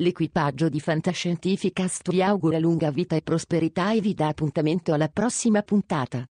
[0.00, 5.60] L'equipaggio di Fantascientificast vi augura lunga vita e prosperità e vi dà appuntamento alla prossima
[5.60, 6.24] puntata.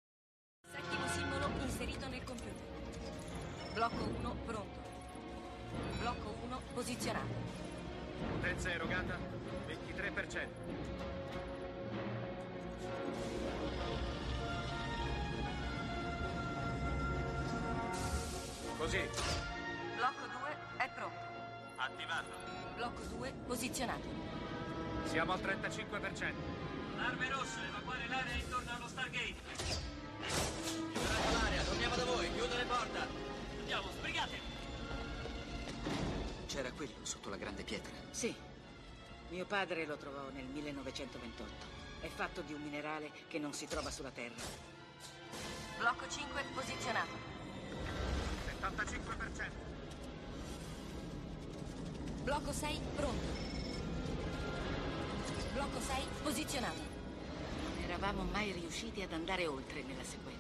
[0.71, 2.53] Settimo simbolo inserito nel computer.
[3.75, 4.79] Blocco 1 pronto.
[5.99, 7.35] Blocco 1 posizionato.
[8.35, 9.19] Potenza erogata
[9.67, 10.47] 23%.
[18.79, 19.26] Così.
[23.77, 24.09] 2 posizionato.
[25.05, 26.33] Siamo al 35%.
[26.99, 29.35] Arme rosse, evacuare l'area intorno allo Stargate.
[30.93, 32.99] Chiuderete l'area, torniamo da voi, chiudo le porte.
[33.59, 34.41] Andiamo, sbrigate.
[36.47, 37.93] C'era quello sotto la grande pietra.
[38.11, 38.35] Sì.
[39.29, 41.75] Mio padre lo trovò nel 1928.
[42.01, 44.43] È fatto di un minerale che non si trova sulla Terra.
[45.79, 47.35] Blocco 5 posizionato.
[48.61, 49.51] 75%.
[52.23, 53.56] Blocco 6 pronto.
[55.57, 56.83] Blocco 6 posizionato.
[57.63, 60.36] Non eravamo mai riusciti ad andare oltre nella sequenza.